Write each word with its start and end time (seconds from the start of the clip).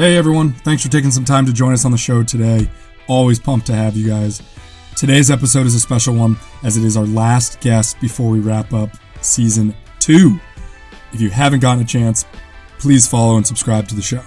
Hey 0.00 0.16
everyone, 0.16 0.52
thanks 0.52 0.82
for 0.82 0.88
taking 0.88 1.10
some 1.10 1.26
time 1.26 1.44
to 1.44 1.52
join 1.52 1.74
us 1.74 1.84
on 1.84 1.92
the 1.92 1.98
show 1.98 2.22
today. 2.22 2.70
Always 3.06 3.38
pumped 3.38 3.66
to 3.66 3.74
have 3.74 3.94
you 3.94 4.08
guys. 4.08 4.40
Today's 4.96 5.30
episode 5.30 5.66
is 5.66 5.74
a 5.74 5.78
special 5.78 6.14
one 6.14 6.38
as 6.62 6.78
it 6.78 6.84
is 6.84 6.96
our 6.96 7.04
last 7.04 7.60
guest 7.60 8.00
before 8.00 8.30
we 8.30 8.40
wrap 8.40 8.72
up 8.72 8.88
season 9.20 9.74
two. 9.98 10.40
If 11.12 11.20
you 11.20 11.28
haven't 11.28 11.60
gotten 11.60 11.82
a 11.82 11.86
chance, 11.86 12.24
please 12.78 13.06
follow 13.06 13.36
and 13.36 13.46
subscribe 13.46 13.88
to 13.88 13.94
the 13.94 14.00
show. 14.00 14.22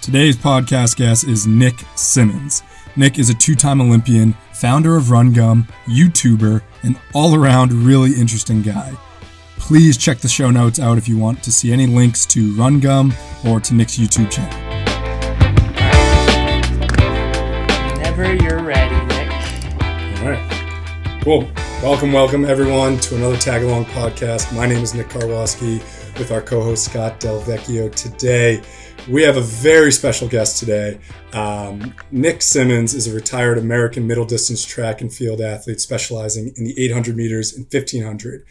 Today's 0.00 0.36
podcast 0.36 0.96
guest 0.96 1.22
is 1.22 1.46
Nick 1.46 1.76
Symmonds. 1.94 2.64
Nick 2.96 3.20
is 3.20 3.30
a 3.30 3.34
two 3.34 3.54
time 3.54 3.80
Olympian, 3.80 4.32
founder 4.52 4.96
of 4.96 5.12
Run 5.12 5.32
Gum, 5.32 5.68
YouTuber, 5.86 6.60
and 6.82 7.00
all 7.14 7.36
around 7.36 7.72
really 7.72 8.14
interesting 8.14 8.62
guy. 8.62 8.96
Please 9.58 9.98
check 9.98 10.18
the 10.18 10.28
show 10.28 10.50
notes 10.50 10.78
out 10.78 10.96
if 10.96 11.06
you 11.08 11.18
want 11.18 11.42
to 11.42 11.52
see 11.52 11.72
any 11.72 11.86
links 11.86 12.24
to 12.26 12.54
Run 12.54 12.80
Gum 12.80 13.12
or 13.46 13.60
to 13.60 13.74
Nick's 13.74 13.98
YouTube 13.98 14.30
channel. 14.30 14.56
Whenever 17.96 18.34
you're 18.34 18.62
ready, 18.62 18.94
Nick. 19.06 19.30
All 20.22 20.30
right. 20.30 21.20
Cool. 21.22 21.50
Welcome, 21.82 22.12
welcome 22.12 22.44
everyone 22.44 22.98
to 23.00 23.16
another 23.16 23.36
Tag 23.36 23.62
Along 23.62 23.84
podcast. 23.84 24.54
My 24.56 24.66
name 24.66 24.82
is 24.82 24.94
Nick 24.94 25.08
Karwoski 25.08 25.78
with 26.18 26.32
our 26.32 26.40
co 26.40 26.62
host 26.62 26.86
Scott 26.86 27.20
Delvecchio. 27.20 27.94
Today, 27.94 28.62
we 29.08 29.22
have 29.22 29.36
a 29.36 29.42
very 29.42 29.92
special 29.92 30.28
guest 30.28 30.58
today. 30.58 30.98
Um, 31.34 31.94
Nick 32.10 32.42
Symmonds 32.42 32.94
is 32.94 33.06
a 33.06 33.14
retired 33.14 33.58
American 33.58 34.06
middle 34.06 34.24
distance 34.24 34.64
track 34.64 35.02
and 35.02 35.12
field 35.12 35.40
athlete 35.40 35.80
specializing 35.80 36.52
in 36.56 36.64
the 36.64 36.78
800 36.82 37.16
meters 37.16 37.54
and 37.54 37.66
1500. 37.66 38.44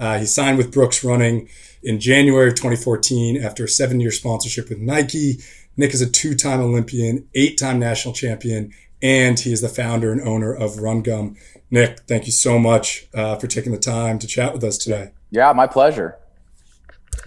Uh, 0.00 0.18
he 0.18 0.24
signed 0.24 0.56
with 0.56 0.72
Brooks 0.72 1.04
Running 1.04 1.48
in 1.82 2.00
January 2.00 2.48
of 2.48 2.54
2014 2.54 3.36
after 3.36 3.64
a 3.64 3.68
seven 3.68 4.00
year 4.00 4.10
sponsorship 4.10 4.70
with 4.70 4.78
Nike. 4.78 5.38
Nick 5.76 5.92
is 5.92 6.00
a 6.00 6.10
two 6.10 6.34
time 6.34 6.60
Olympian, 6.60 7.28
eight 7.34 7.58
time 7.58 7.78
national 7.78 8.14
champion, 8.14 8.72
and 9.02 9.38
he 9.38 9.52
is 9.52 9.60
the 9.60 9.68
founder 9.68 10.10
and 10.10 10.20
owner 10.22 10.52
of 10.52 10.78
Run 10.78 11.02
Gum. 11.02 11.36
Nick, 11.70 12.00
thank 12.00 12.26
you 12.26 12.32
so 12.32 12.58
much 12.58 13.06
uh, 13.14 13.36
for 13.36 13.46
taking 13.46 13.72
the 13.72 13.78
time 13.78 14.18
to 14.18 14.26
chat 14.26 14.52
with 14.52 14.64
us 14.64 14.78
today. 14.78 15.12
Yeah, 15.30 15.52
my 15.52 15.66
pleasure. 15.66 16.16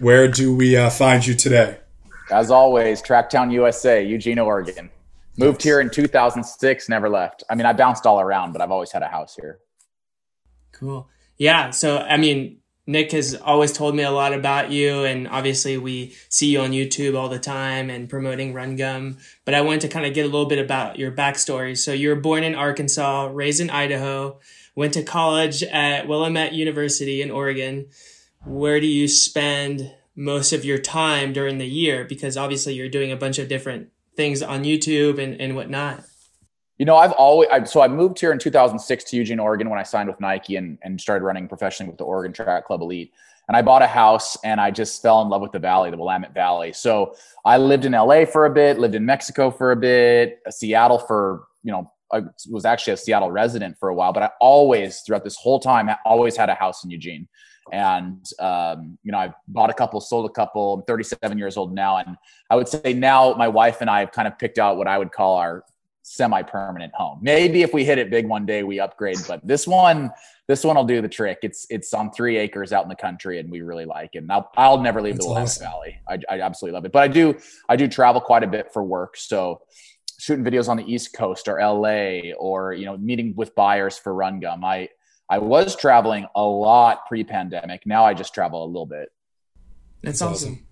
Where 0.00 0.28
do 0.28 0.54
we 0.54 0.76
uh, 0.76 0.90
find 0.90 1.24
you 1.24 1.34
today? 1.34 1.78
As 2.30 2.50
always, 2.50 3.00
Tracktown 3.00 3.52
USA, 3.52 4.04
Eugene, 4.04 4.38
Oregon. 4.38 4.90
Moved 5.36 5.62
here 5.62 5.80
in 5.80 5.90
2006, 5.90 6.88
never 6.88 7.08
left. 7.08 7.42
I 7.50 7.54
mean, 7.54 7.66
I 7.66 7.72
bounced 7.72 8.06
all 8.06 8.20
around, 8.20 8.52
but 8.52 8.60
I've 8.60 8.70
always 8.70 8.92
had 8.92 9.02
a 9.02 9.08
house 9.08 9.34
here. 9.34 9.58
Cool. 10.72 11.08
Yeah. 11.38 11.70
So, 11.70 11.98
I 11.98 12.16
mean, 12.16 12.58
Nick 12.86 13.12
has 13.12 13.34
always 13.34 13.72
told 13.72 13.96
me 13.96 14.02
a 14.02 14.10
lot 14.10 14.34
about 14.34 14.70
you, 14.70 15.04
and 15.04 15.26
obviously 15.28 15.78
we 15.78 16.14
see 16.28 16.52
you 16.52 16.60
on 16.60 16.72
YouTube 16.72 17.16
all 17.18 17.30
the 17.30 17.38
time 17.38 17.88
and 17.88 18.10
promoting 18.10 18.52
Run 18.52 18.76
Gum. 18.76 19.16
But 19.46 19.54
I 19.54 19.62
wanted 19.62 19.80
to 19.82 19.88
kind 19.88 20.04
of 20.04 20.12
get 20.12 20.26
a 20.26 20.28
little 20.28 20.46
bit 20.46 20.58
about 20.58 20.98
your 20.98 21.10
backstory. 21.10 21.78
So 21.78 21.92
you 21.92 22.10
were 22.10 22.20
born 22.20 22.44
in 22.44 22.54
Arkansas, 22.54 23.30
raised 23.32 23.60
in 23.60 23.70
Idaho, 23.70 24.38
went 24.74 24.92
to 24.94 25.02
college 25.02 25.62
at 25.62 26.06
Willamette 26.06 26.52
University 26.52 27.22
in 27.22 27.30
Oregon. 27.30 27.86
Where 28.44 28.80
do 28.80 28.86
you 28.86 29.08
spend 29.08 29.94
most 30.14 30.52
of 30.52 30.64
your 30.64 30.78
time 30.78 31.32
during 31.32 31.56
the 31.56 31.66
year? 31.66 32.04
Because 32.04 32.36
obviously 32.36 32.74
you're 32.74 32.90
doing 32.90 33.10
a 33.10 33.16
bunch 33.16 33.38
of 33.38 33.48
different 33.48 33.88
things 34.14 34.42
on 34.42 34.64
YouTube 34.64 35.18
and, 35.18 35.40
and 35.40 35.56
whatnot. 35.56 36.04
You 36.78 36.86
know, 36.86 36.96
I've 36.96 37.12
always 37.12 37.48
I, 37.52 37.62
so 37.64 37.80
I 37.80 37.88
moved 37.88 38.18
here 38.18 38.32
in 38.32 38.38
2006 38.38 39.04
to 39.04 39.16
Eugene, 39.16 39.38
Oregon, 39.38 39.70
when 39.70 39.78
I 39.78 39.84
signed 39.84 40.08
with 40.08 40.20
Nike 40.20 40.56
and 40.56 40.78
and 40.82 41.00
started 41.00 41.24
running 41.24 41.46
professionally 41.46 41.90
with 41.90 41.98
the 41.98 42.04
Oregon 42.04 42.32
Track 42.32 42.66
Club 42.66 42.82
Elite. 42.82 43.12
And 43.46 43.56
I 43.56 43.62
bought 43.62 43.82
a 43.82 43.86
house 43.86 44.36
and 44.42 44.60
I 44.60 44.70
just 44.70 45.02
fell 45.02 45.20
in 45.22 45.28
love 45.28 45.42
with 45.42 45.52
the 45.52 45.58
valley, 45.58 45.90
the 45.90 45.98
Willamette 45.98 46.32
Valley. 46.32 46.72
So 46.72 47.14
I 47.44 47.58
lived 47.58 47.84
in 47.84 47.92
LA 47.92 48.24
for 48.24 48.46
a 48.46 48.50
bit, 48.50 48.78
lived 48.78 48.94
in 48.94 49.04
Mexico 49.04 49.50
for 49.50 49.70
a 49.70 49.76
bit, 49.76 50.40
Seattle 50.50 50.98
for 50.98 51.44
you 51.62 51.70
know 51.70 51.92
I 52.12 52.22
was 52.50 52.64
actually 52.64 52.94
a 52.94 52.96
Seattle 52.96 53.30
resident 53.30 53.76
for 53.78 53.88
a 53.88 53.94
while, 53.94 54.12
but 54.12 54.22
I 54.24 54.30
always 54.40 55.00
throughout 55.00 55.24
this 55.24 55.36
whole 55.36 55.60
time 55.60 55.88
I 55.88 55.96
always 56.04 56.36
had 56.36 56.48
a 56.48 56.54
house 56.54 56.84
in 56.84 56.90
Eugene. 56.90 57.28
And 57.72 58.24
um, 58.40 58.98
you 59.04 59.12
know, 59.12 59.18
I 59.18 59.32
bought 59.48 59.70
a 59.70 59.74
couple, 59.74 60.00
sold 60.00 60.28
a 60.28 60.32
couple. 60.32 60.74
I'm 60.74 60.82
37 60.82 61.38
years 61.38 61.56
old 61.56 61.72
now, 61.72 61.98
and 61.98 62.16
I 62.50 62.56
would 62.56 62.68
say 62.68 62.92
now 62.92 63.34
my 63.34 63.48
wife 63.48 63.80
and 63.80 63.88
I 63.88 64.00
have 64.00 64.12
kind 64.12 64.28
of 64.28 64.38
picked 64.38 64.58
out 64.58 64.76
what 64.76 64.88
I 64.88 64.98
would 64.98 65.12
call 65.12 65.36
our 65.36 65.64
semi-permanent 66.04 66.92
home. 66.94 67.18
Maybe 67.22 67.62
if 67.62 67.72
we 67.72 67.84
hit 67.84 67.96
it 67.96 68.10
big 68.10 68.28
one 68.28 68.44
day, 68.44 68.62
we 68.62 68.78
upgrade. 68.78 69.16
But 69.26 69.44
this 69.46 69.66
one, 69.66 70.10
this 70.46 70.62
one 70.62 70.76
will 70.76 70.84
do 70.84 71.00
the 71.00 71.08
trick. 71.08 71.38
It's 71.42 71.66
it's 71.70 71.92
on 71.94 72.12
three 72.12 72.36
acres 72.36 72.72
out 72.72 72.82
in 72.82 72.90
the 72.90 72.94
country, 72.94 73.40
and 73.40 73.50
we 73.50 73.62
really 73.62 73.86
like 73.86 74.10
it. 74.12 74.18
And 74.18 74.30
I'll, 74.30 74.50
I'll 74.56 74.80
never 74.80 75.00
leave 75.00 75.14
That's 75.14 75.24
the 75.24 75.30
Willamette 75.30 75.48
awesome. 75.48 75.64
Valley. 75.64 75.98
I, 76.08 76.18
I 76.28 76.40
absolutely 76.42 76.74
love 76.74 76.84
it. 76.84 76.92
But 76.92 77.02
I 77.02 77.08
do 77.08 77.36
I 77.68 77.76
do 77.76 77.88
travel 77.88 78.20
quite 78.20 78.44
a 78.44 78.46
bit 78.46 78.72
for 78.72 78.84
work. 78.84 79.16
So 79.16 79.62
shooting 80.18 80.44
videos 80.44 80.68
on 80.68 80.76
the 80.76 80.84
East 80.84 81.14
Coast 81.14 81.48
or 81.48 81.58
LA, 81.58 82.32
or 82.38 82.74
you 82.74 82.84
know 82.84 82.96
meeting 82.98 83.34
with 83.34 83.54
buyers 83.54 83.98
for 83.98 84.14
Run 84.14 84.40
Gum. 84.40 84.62
I 84.62 84.90
I 85.28 85.38
was 85.38 85.74
traveling 85.74 86.26
a 86.36 86.42
lot 86.44 87.06
pre-pandemic. 87.08 87.86
Now 87.86 88.04
I 88.04 88.12
just 88.12 88.34
travel 88.34 88.62
a 88.62 88.66
little 88.66 88.84
bit. 88.84 89.10
That's, 90.02 90.18
That's 90.18 90.32
awesome. 90.32 90.66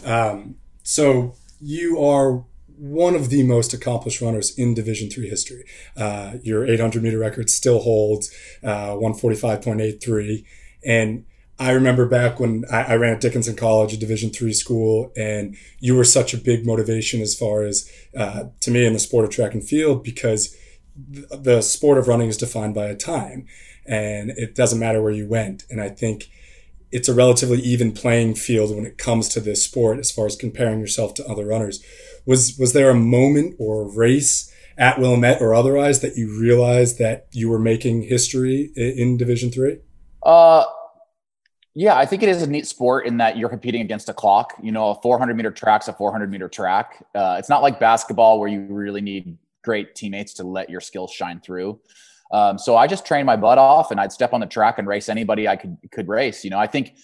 awesome. 0.00 0.12
Um, 0.12 0.54
so 0.82 1.36
you 1.60 2.04
are 2.04 2.44
one 2.76 3.14
of 3.14 3.30
the 3.30 3.42
most 3.42 3.72
accomplished 3.72 4.20
runners 4.20 4.56
in 4.58 4.74
Division 4.74 5.10
three 5.10 5.28
history. 5.28 5.64
Uh, 5.96 6.34
your 6.42 6.66
800 6.66 7.02
meter 7.02 7.18
record 7.18 7.50
still 7.50 7.80
holds 7.80 8.32
uh, 8.62 8.90
145.83, 8.94 10.44
and 10.84 11.24
I 11.58 11.70
remember 11.70 12.06
back 12.06 12.40
when 12.40 12.64
I, 12.70 12.82
I, 12.82 12.96
ran 12.96 13.14
at 13.14 13.20
Dickinson 13.20 13.54
College, 13.54 13.92
a 13.92 13.96
Division 13.96 14.30
three 14.30 14.52
school, 14.52 15.12
and 15.16 15.56
you 15.78 15.94
were 15.94 16.04
such 16.04 16.34
a 16.34 16.38
big 16.38 16.66
motivation 16.66 17.20
as 17.20 17.36
far 17.36 17.62
as 17.62 17.88
uh, 18.16 18.44
to 18.60 18.70
me 18.70 18.84
in 18.84 18.92
the 18.92 18.98
sport 18.98 19.24
of 19.24 19.30
track 19.30 19.54
and 19.54 19.62
field 19.62 20.02
because 20.02 20.56
the 20.96 21.60
sport 21.60 21.98
of 21.98 22.08
running 22.08 22.28
is 22.28 22.36
defined 22.36 22.74
by 22.74 22.86
a 22.86 22.96
time, 22.96 23.46
and 23.86 24.30
it 24.30 24.54
doesn't 24.54 24.80
matter 24.80 25.00
where 25.00 25.12
you 25.12 25.28
went. 25.28 25.64
And 25.70 25.80
I 25.80 25.90
think 25.90 26.28
it's 26.94 27.08
a 27.08 27.14
relatively 27.14 27.58
even 27.58 27.92
playing 27.92 28.34
field 28.34 28.74
when 28.74 28.86
it 28.86 28.96
comes 28.96 29.28
to 29.28 29.40
this 29.40 29.62
sport 29.62 29.98
as 29.98 30.10
far 30.10 30.26
as 30.26 30.36
comparing 30.36 30.80
yourself 30.80 31.12
to 31.12 31.26
other 31.26 31.44
runners 31.44 31.82
was 32.26 32.56
was 32.58 32.72
there 32.72 32.90
a 32.90 32.94
moment 32.94 33.56
or 33.58 33.88
race 33.94 34.50
at 34.76 34.98
Willamette 34.98 35.40
or 35.40 35.54
otherwise 35.54 36.00
that 36.00 36.16
you 36.16 36.38
realized 36.38 36.98
that 36.98 37.26
you 37.32 37.48
were 37.48 37.58
making 37.58 38.02
history 38.02 38.72
in 38.76 39.16
Division 39.16 39.50
Three? 39.50 39.78
Uh, 40.22 40.64
yeah, 41.74 41.96
I 41.96 42.06
think 42.06 42.22
it 42.22 42.28
is 42.28 42.42
a 42.42 42.46
neat 42.46 42.66
sport 42.66 43.06
in 43.06 43.18
that 43.18 43.36
you're 43.36 43.48
competing 43.48 43.82
against 43.82 44.08
a 44.08 44.14
clock. 44.14 44.54
You 44.62 44.72
know, 44.72 44.90
a 44.90 44.94
400 45.02 45.36
meter 45.36 45.50
track's 45.50 45.88
a 45.88 45.92
400 45.92 46.30
meter 46.30 46.48
track. 46.48 47.04
Uh, 47.14 47.36
it's 47.38 47.48
not 47.48 47.62
like 47.62 47.78
basketball 47.78 48.40
where 48.40 48.48
you 48.48 48.60
really 48.70 49.00
need 49.00 49.36
great 49.62 49.94
teammates 49.94 50.34
to 50.34 50.44
let 50.44 50.70
your 50.70 50.80
skills 50.80 51.10
shine 51.10 51.40
through. 51.40 51.80
Um, 52.32 52.58
so 52.58 52.76
I 52.76 52.86
just 52.86 53.06
trained 53.06 53.26
my 53.26 53.36
butt 53.36 53.58
off, 53.58 53.90
and 53.90 54.00
I'd 54.00 54.12
step 54.12 54.32
on 54.32 54.40
the 54.40 54.46
track 54.46 54.78
and 54.78 54.88
race 54.88 55.08
anybody 55.08 55.46
I 55.46 55.56
could 55.56 55.76
could 55.90 56.08
race. 56.08 56.44
You 56.44 56.50
know, 56.50 56.58
I 56.58 56.66
think 56.66 56.94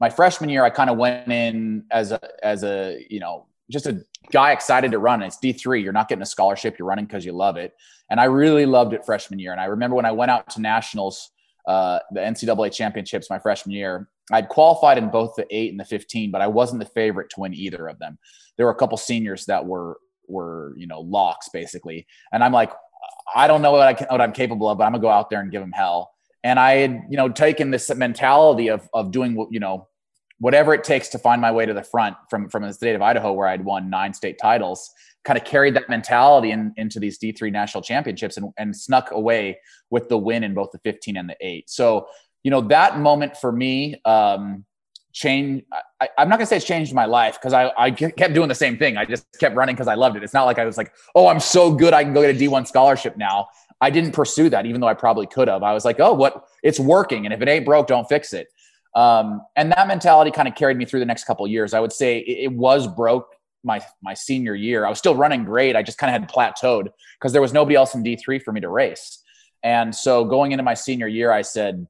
my 0.00 0.10
freshman 0.10 0.50
year 0.50 0.64
I 0.64 0.70
kind 0.70 0.90
of 0.90 0.98
went 0.98 1.28
in 1.28 1.84
as 1.90 2.12
a 2.12 2.20
as 2.44 2.64
a 2.64 3.04
you 3.08 3.20
know 3.20 3.46
just 3.70 3.86
a 3.86 4.02
guy 4.30 4.52
excited 4.52 4.92
to 4.92 4.98
run. 4.98 5.22
It's 5.22 5.38
D3. 5.38 5.82
You're 5.82 5.92
not 5.92 6.08
getting 6.08 6.22
a 6.22 6.26
scholarship. 6.26 6.78
You're 6.78 6.88
running 6.88 7.04
because 7.04 7.24
you 7.24 7.32
love 7.32 7.56
it. 7.56 7.74
And 8.10 8.20
I 8.20 8.24
really 8.24 8.66
loved 8.66 8.94
it 8.94 9.04
freshman 9.04 9.38
year. 9.38 9.52
And 9.52 9.60
I 9.60 9.66
remember 9.66 9.96
when 9.96 10.06
I 10.06 10.12
went 10.12 10.30
out 10.30 10.48
to 10.50 10.60
nationals, 10.60 11.30
uh, 11.66 11.98
the 12.12 12.20
NCAA 12.20 12.72
championships 12.72 13.28
my 13.28 13.38
freshman 13.38 13.74
year, 13.74 14.08
I'd 14.32 14.48
qualified 14.48 14.98
in 14.98 15.10
both 15.10 15.34
the 15.36 15.46
eight 15.50 15.70
and 15.70 15.78
the 15.78 15.84
15, 15.84 16.30
but 16.30 16.40
I 16.40 16.46
wasn't 16.46 16.80
the 16.80 16.88
favorite 16.88 17.30
to 17.30 17.40
win 17.40 17.54
either 17.54 17.88
of 17.88 17.98
them. 17.98 18.18
There 18.56 18.66
were 18.66 18.72
a 18.72 18.76
couple 18.76 18.96
seniors 18.96 19.46
that 19.46 19.64
were, 19.64 19.98
were, 20.26 20.74
you 20.76 20.86
know, 20.86 21.00
locks 21.00 21.48
basically. 21.50 22.06
And 22.32 22.42
I'm 22.42 22.52
like, 22.52 22.72
I 23.34 23.46
don't 23.46 23.62
know 23.62 23.72
what, 23.72 24.10
I 24.10 24.16
I'm 24.16 24.32
capable 24.32 24.68
of, 24.68 24.78
but 24.78 24.84
I'm 24.84 24.92
gonna 24.92 25.02
go 25.02 25.10
out 25.10 25.30
there 25.30 25.40
and 25.40 25.50
give 25.50 25.60
them 25.60 25.72
hell. 25.72 26.10
And 26.44 26.58
I 26.58 26.76
had, 26.76 27.02
you 27.10 27.16
know, 27.16 27.28
taken 27.28 27.70
this 27.70 27.92
mentality 27.94 28.68
of, 28.68 28.88
of 28.94 29.10
doing 29.10 29.34
what, 29.34 29.48
you 29.50 29.60
know, 29.60 29.88
whatever 30.38 30.72
it 30.72 30.84
takes 30.84 31.08
to 31.08 31.18
find 31.18 31.40
my 31.40 31.50
way 31.50 31.66
to 31.66 31.74
the 31.74 31.82
front 31.82 32.16
from 32.30 32.48
from 32.48 32.62
the 32.62 32.72
state 32.72 32.94
of 32.94 33.02
Idaho 33.02 33.32
where 33.32 33.48
I'd 33.48 33.64
won 33.64 33.90
nine 33.90 34.14
state 34.14 34.38
titles 34.38 34.90
kind 35.24 35.36
of 35.36 35.44
carried 35.44 35.74
that 35.74 35.88
mentality 35.88 36.52
in, 36.52 36.72
into 36.76 37.00
these 37.00 37.18
D3 37.18 37.52
national 37.52 37.82
championships 37.82 38.36
and, 38.36 38.50
and 38.56 38.74
snuck 38.74 39.10
away 39.10 39.58
with 39.90 40.08
the 40.08 40.16
win 40.16 40.44
in 40.44 40.54
both 40.54 40.70
the 40.70 40.78
15 40.84 41.16
and 41.16 41.28
the 41.28 41.36
8 41.40 41.68
so 41.68 42.06
you 42.44 42.50
know 42.50 42.60
that 42.60 42.98
moment 42.98 43.36
for 43.36 43.50
me 43.50 44.00
um 44.04 44.64
change 45.12 45.64
I, 46.00 46.08
am 46.18 46.28
not 46.28 46.36
gonna 46.36 46.46
say 46.46 46.56
it's 46.58 46.66
changed 46.66 46.94
my 46.94 47.06
life 47.06 47.38
because 47.40 47.52
I, 47.52 47.72
I 47.76 47.90
kept 47.90 48.34
doing 48.34 48.48
the 48.48 48.54
same 48.54 48.76
thing 48.76 48.96
i 48.96 49.04
just 49.04 49.26
kept 49.40 49.56
running 49.56 49.74
because 49.74 49.88
i 49.88 49.94
loved 49.94 50.16
it 50.16 50.22
it's 50.22 50.34
not 50.34 50.44
like 50.44 50.58
i 50.58 50.64
was 50.64 50.76
like 50.76 50.92
oh 51.14 51.28
i'm 51.28 51.40
so 51.40 51.72
good 51.72 51.94
i 51.94 52.04
can 52.04 52.12
go 52.12 52.20
get 52.20 52.36
a 52.36 52.38
d1 52.38 52.66
scholarship 52.66 53.16
now 53.16 53.48
i 53.80 53.90
didn't 53.90 54.12
pursue 54.12 54.48
that 54.50 54.66
even 54.66 54.80
though 54.80 54.86
i 54.86 54.94
probably 54.94 55.26
could 55.26 55.48
have 55.48 55.62
i 55.62 55.72
was 55.72 55.84
like 55.84 55.98
oh 55.98 56.12
what 56.12 56.44
it's 56.62 56.78
working 56.78 57.24
and 57.24 57.32
if 57.32 57.40
it 57.40 57.48
ain't 57.48 57.64
broke 57.64 57.86
don't 57.86 58.08
fix 58.08 58.32
it 58.32 58.48
um, 58.94 59.42
and 59.54 59.70
that 59.72 59.86
mentality 59.86 60.30
kind 60.30 60.48
of 60.48 60.54
carried 60.54 60.76
me 60.76 60.84
through 60.84 61.00
the 61.00 61.06
next 61.06 61.24
couple 61.24 61.46
years. 61.46 61.74
I 61.74 61.80
would 61.80 61.92
say 61.92 62.18
it, 62.18 62.44
it, 62.44 62.52
was 62.52 62.88
broke 62.88 63.28
my 63.62 63.80
my 64.02 64.14
senior 64.14 64.54
year. 64.54 64.84
I 64.84 64.88
was 64.88 64.98
still 64.98 65.14
running 65.14 65.44
great. 65.44 65.76
I 65.76 65.82
just 65.82 65.98
kind 65.98 66.14
of 66.14 66.20
had 66.20 66.30
plateaued 66.30 66.88
because 67.18 67.32
there 67.32 67.42
was 67.42 67.52
nobody 67.52 67.76
else 67.76 67.94
in 67.94 68.02
D3 68.02 68.42
for 68.42 68.52
me 68.52 68.60
to 68.60 68.68
race. 68.68 69.22
And 69.62 69.94
so 69.94 70.24
going 70.24 70.50
into 70.52 70.64
my 70.64 70.74
senior 70.74 71.06
year, 71.06 71.30
I 71.30 71.42
said, 71.42 71.86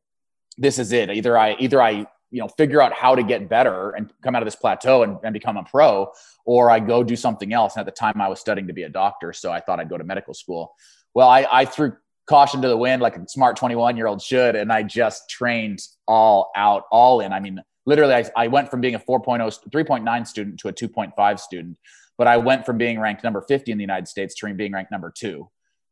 "This 0.56 0.79
is 0.79 0.93
it. 0.93 1.11
Either 1.11 1.38
I 1.38 1.56
either 1.59 1.81
I 1.81 2.06
you 2.31 2.41
know 2.41 2.49
figure 2.49 2.81
out 2.81 2.93
how 2.93 3.15
to 3.15 3.23
get 3.23 3.49
better 3.49 3.91
and 3.91 4.13
come 4.23 4.35
out 4.35 4.43
of 4.43 4.47
this 4.47 4.57
plateau 4.57 5.03
and, 5.03 5.19
and 5.23 5.33
become 5.33 5.57
a 5.57 5.65
pro 5.65 6.11
or 6.45 6.71
i 6.71 6.79
go 6.79 7.03
do 7.03 7.17
something 7.17 7.53
else. 7.53 7.77
And 7.77 7.81
at 7.81 7.87
the 7.87 7.99
time 7.99 8.21
i 8.21 8.29
was 8.29 8.41
studying 8.41 8.67
to 8.67 8.73
be 8.73 8.83
a 8.85 8.89
doctor 8.89 9.33
so 9.33 9.53
i 9.53 9.61
thought 9.61 9.81
i'd 9.81 9.89
go 9.89 9.99
to 9.99 10.05
medical 10.05 10.35
school. 10.35 10.75
Well 11.15 11.29
i, 11.29 11.47
I 11.51 11.65
threw 11.65 11.97
caution 12.27 12.61
to 12.63 12.69
the 12.69 12.77
wind 12.77 13.01
like 13.01 13.17
a 13.17 13.27
smart 13.29 13.57
21 13.57 13.97
year 13.97 14.07
old 14.07 14.21
should 14.21 14.55
and 14.55 14.73
i 14.73 14.83
just 14.83 15.31
trained 15.31 15.81
all 16.07 16.51
out 16.57 16.85
all 16.91 17.21
in. 17.21 17.33
I 17.33 17.41
mean 17.41 17.63
literally 17.87 18.15
I, 18.15 18.25
I 18.37 18.49
went 18.49 18.71
from 18.71 18.81
being 18.81 18.95
a 18.95 18.99
4.0 18.99 19.71
3.9 19.71 20.27
student 20.27 20.61
to 20.61 20.69
a 20.69 20.73
2.5 20.73 21.41
student 21.41 21.79
but 22.19 22.27
i 22.27 22.37
went 22.37 22.67
from 22.67 22.77
being 22.77 23.01
ranked 23.01 23.25
number 23.25 23.41
50 23.41 23.73
in 23.73 23.79
the 23.79 23.83
united 23.83 24.09
states 24.09 24.35
to 24.35 24.55
being 24.55 24.73
ranked 24.73 24.91
number 24.91 25.13
two. 25.15 25.49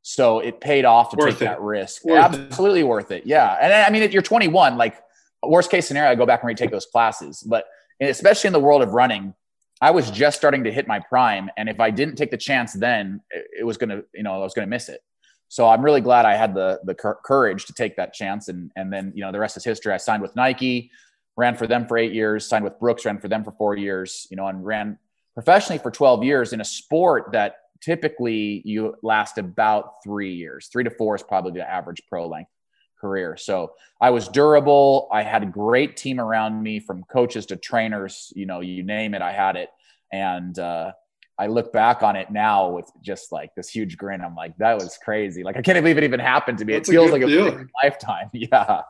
So 0.08 0.38
it 0.38 0.60
paid 0.60 0.84
off 0.84 1.10
to 1.10 1.16
worth 1.16 1.32
take 1.32 1.42
it. 1.42 1.44
that 1.46 1.60
risk. 1.60 2.04
Worth 2.04 2.32
absolutely 2.32 2.82
it. 2.82 2.86
worth 2.86 3.10
it. 3.10 3.26
Yeah. 3.26 3.56
And 3.60 3.72
i 3.72 3.90
mean 3.90 4.02
if 4.02 4.12
you're 4.12 4.22
21 4.22 4.76
like 4.76 5.02
worst 5.42 5.70
case 5.70 5.86
scenario, 5.86 6.10
I 6.10 6.14
go 6.14 6.26
back 6.26 6.42
and 6.42 6.48
retake 6.48 6.70
those 6.70 6.86
classes. 6.86 7.42
But 7.42 7.66
especially 8.00 8.48
in 8.48 8.52
the 8.52 8.60
world 8.60 8.82
of 8.82 8.92
running, 8.92 9.34
I 9.80 9.90
was 9.90 10.10
just 10.10 10.36
starting 10.38 10.64
to 10.64 10.72
hit 10.72 10.88
my 10.88 11.00
prime, 11.00 11.50
and 11.56 11.68
if 11.68 11.80
I 11.80 11.90
didn't 11.90 12.16
take 12.16 12.30
the 12.30 12.38
chance 12.38 12.72
then, 12.72 13.20
it 13.30 13.64
was 13.64 13.76
gonna, 13.76 14.02
you 14.14 14.22
know, 14.22 14.34
I 14.34 14.38
was 14.38 14.54
gonna 14.54 14.66
miss 14.66 14.88
it. 14.88 15.00
So 15.48 15.68
I'm 15.68 15.84
really 15.84 16.00
glad 16.00 16.24
I 16.24 16.34
had 16.34 16.54
the 16.54 16.80
the 16.84 16.94
courage 16.94 17.66
to 17.66 17.72
take 17.72 17.96
that 17.96 18.14
chance, 18.14 18.48
and 18.48 18.70
and 18.76 18.92
then 18.92 19.12
you 19.14 19.22
know 19.22 19.32
the 19.32 19.38
rest 19.38 19.56
is 19.56 19.64
history. 19.64 19.92
I 19.92 19.98
signed 19.98 20.22
with 20.22 20.34
Nike, 20.34 20.90
ran 21.36 21.56
for 21.56 21.66
them 21.66 21.86
for 21.86 21.98
eight 21.98 22.12
years, 22.12 22.48
signed 22.48 22.64
with 22.64 22.78
Brooks, 22.80 23.04
ran 23.04 23.18
for 23.18 23.28
them 23.28 23.44
for 23.44 23.52
four 23.52 23.76
years, 23.76 24.26
you 24.30 24.36
know, 24.36 24.46
and 24.46 24.64
ran 24.64 24.98
professionally 25.34 25.78
for 25.78 25.90
12 25.90 26.24
years 26.24 26.54
in 26.54 26.62
a 26.62 26.64
sport 26.64 27.30
that 27.32 27.56
typically 27.82 28.62
you 28.64 28.94
last 29.02 29.36
about 29.36 30.02
three 30.02 30.32
years. 30.34 30.68
Three 30.68 30.84
to 30.84 30.90
four 30.90 31.14
is 31.14 31.22
probably 31.22 31.52
the 31.52 31.70
average 31.70 32.00
pro 32.08 32.26
length 32.26 32.50
career. 33.00 33.36
So 33.36 33.72
I 34.00 34.10
was 34.10 34.28
durable. 34.28 35.08
I 35.12 35.22
had 35.22 35.42
a 35.42 35.46
great 35.46 35.96
team 35.96 36.20
around 36.20 36.62
me 36.62 36.80
from 36.80 37.04
coaches 37.04 37.46
to 37.46 37.56
trainers, 37.56 38.32
you 38.36 38.46
know, 38.46 38.60
you 38.60 38.82
name 38.82 39.14
it, 39.14 39.22
I 39.22 39.32
had 39.32 39.56
it. 39.56 39.70
And 40.12 40.58
uh, 40.58 40.92
I 41.38 41.48
look 41.48 41.72
back 41.72 42.02
on 42.02 42.16
it 42.16 42.30
now 42.30 42.70
with 42.70 42.90
just 43.02 43.32
like 43.32 43.54
this 43.54 43.68
huge 43.68 43.96
grin. 43.96 44.20
I'm 44.22 44.34
like, 44.34 44.56
that 44.58 44.74
was 44.74 44.98
crazy. 45.02 45.42
Like 45.42 45.56
I 45.56 45.62
can't 45.62 45.78
believe 45.82 45.98
it 45.98 46.04
even 46.04 46.20
happened 46.20 46.58
to 46.58 46.64
me. 46.64 46.74
That's 46.74 46.88
it 46.88 46.92
feels 46.92 47.10
like 47.10 47.22
a 47.22 47.66
lifetime. 47.82 48.30
Yeah. 48.34 48.82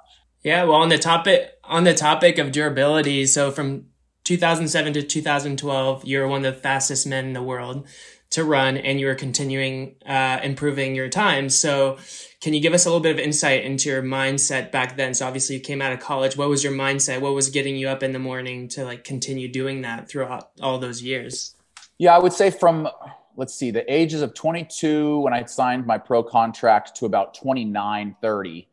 Yeah. 0.42 0.64
Well, 0.64 0.76
on 0.76 0.90
the 0.90 0.98
topic 0.98 1.54
on 1.64 1.84
the 1.84 1.94
topic 1.94 2.38
of 2.38 2.52
durability, 2.52 3.26
so 3.26 3.50
from 3.50 3.86
2007 4.24 4.92
to 4.92 5.02
2012, 5.02 6.04
you're 6.04 6.28
one 6.28 6.44
of 6.44 6.54
the 6.54 6.60
fastest 6.60 7.06
men 7.06 7.26
in 7.26 7.32
the 7.32 7.42
world 7.42 7.86
to 8.30 8.44
run, 8.44 8.76
and 8.76 9.00
you 9.00 9.08
are 9.08 9.14
continuing 9.14 9.96
uh, 10.04 10.40
improving 10.42 10.94
your 10.94 11.08
time. 11.08 11.48
So 11.48 11.98
can 12.40 12.54
you 12.54 12.60
give 12.60 12.74
us 12.74 12.84
a 12.84 12.88
little 12.88 13.00
bit 13.00 13.12
of 13.12 13.18
insight 13.18 13.64
into 13.64 13.88
your 13.88 14.02
mindset 14.02 14.70
back 14.70 14.96
then? 14.96 15.14
So 15.14 15.26
obviously 15.26 15.56
you 15.56 15.62
came 15.62 15.80
out 15.80 15.92
of 15.92 16.00
college. 16.00 16.36
What 16.36 16.48
was 16.48 16.62
your 16.62 16.72
mindset? 16.72 17.20
What 17.20 17.34
was 17.34 17.48
getting 17.48 17.76
you 17.76 17.88
up 17.88 18.02
in 18.02 18.12
the 18.12 18.18
morning 18.18 18.68
to 18.68 18.84
like 18.84 19.04
continue 19.04 19.48
doing 19.48 19.82
that 19.82 20.08
throughout 20.08 20.50
all 20.60 20.78
those 20.78 21.02
years? 21.02 21.54
Yeah, 21.98 22.14
I 22.14 22.18
would 22.18 22.32
say 22.32 22.50
from 22.50 22.88
let's 23.36 23.54
see, 23.54 23.70
the 23.70 23.90
ages 23.92 24.22
of 24.22 24.34
22 24.34 25.20
when 25.20 25.34
I 25.34 25.44
signed 25.44 25.86
my 25.86 25.98
pro 25.98 26.22
contract 26.22 26.96
to 26.96 27.06
about 27.06 27.34
29, 27.34 28.16
30. 28.20 28.68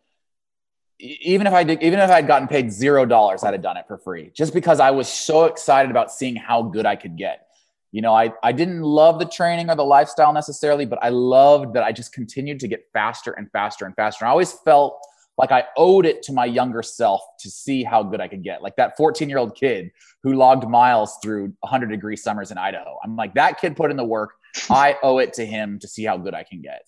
Even 0.99 1.47
if 1.47 1.53
I 1.53 1.63
did, 1.63 1.83
even 1.83 1.99
if 1.99 2.09
I 2.09 2.15
had 2.15 2.27
gotten 2.27 2.47
paid 2.47 2.71
zero 2.71 3.05
dollars, 3.05 3.43
I'd 3.43 3.53
have 3.53 3.61
done 3.61 3.75
it 3.75 3.85
for 3.87 3.97
free, 3.97 4.31
just 4.33 4.53
because 4.53 4.79
I 4.79 4.91
was 4.91 5.09
so 5.09 5.45
excited 5.45 5.91
about 5.91 6.11
seeing 6.11 6.35
how 6.35 6.61
good 6.61 6.85
I 6.85 6.95
could 6.95 7.17
get 7.17 7.47
you 7.93 8.01
know, 8.01 8.15
I, 8.15 8.33
I 8.41 8.51
didn't 8.51 8.81
love 8.81 9.19
the 9.19 9.25
training 9.25 9.69
or 9.69 9.75
the 9.75 9.85
lifestyle 9.85 10.33
necessarily, 10.33 10.83
but 10.83 10.97
I 11.03 11.09
loved 11.09 11.75
that 11.75 11.83
I 11.83 11.91
just 11.91 12.11
continued 12.11 12.59
to 12.61 12.67
get 12.67 12.89
faster 12.91 13.33
and 13.33 13.49
faster 13.51 13.85
and 13.85 13.95
faster. 13.95 14.25
I 14.25 14.29
always 14.29 14.51
felt 14.51 14.99
like 15.37 15.51
I 15.51 15.65
owed 15.77 16.07
it 16.07 16.23
to 16.23 16.33
my 16.33 16.45
younger 16.45 16.81
self 16.81 17.21
to 17.41 17.51
see 17.51 17.83
how 17.83 18.01
good 18.01 18.19
I 18.19 18.27
could 18.27 18.43
get. 18.43 18.63
Like 18.63 18.75
that 18.77 18.97
14 18.97 19.29
year 19.29 19.37
old 19.37 19.55
kid 19.55 19.91
who 20.23 20.33
logged 20.33 20.67
miles 20.67 21.19
through 21.21 21.53
100 21.59 21.91
degree 21.91 22.15
summers 22.15 22.49
in 22.49 22.57
Idaho. 22.57 22.97
I'm 23.03 23.15
like, 23.15 23.35
that 23.35 23.61
kid 23.61 23.75
put 23.75 23.91
in 23.91 23.97
the 23.97 24.03
work. 24.03 24.31
I 24.71 24.97
owe 25.03 25.19
it 25.19 25.33
to 25.33 25.45
him 25.45 25.77
to 25.77 25.87
see 25.87 26.03
how 26.03 26.17
good 26.17 26.33
I 26.33 26.43
can 26.43 26.63
get. 26.63 26.81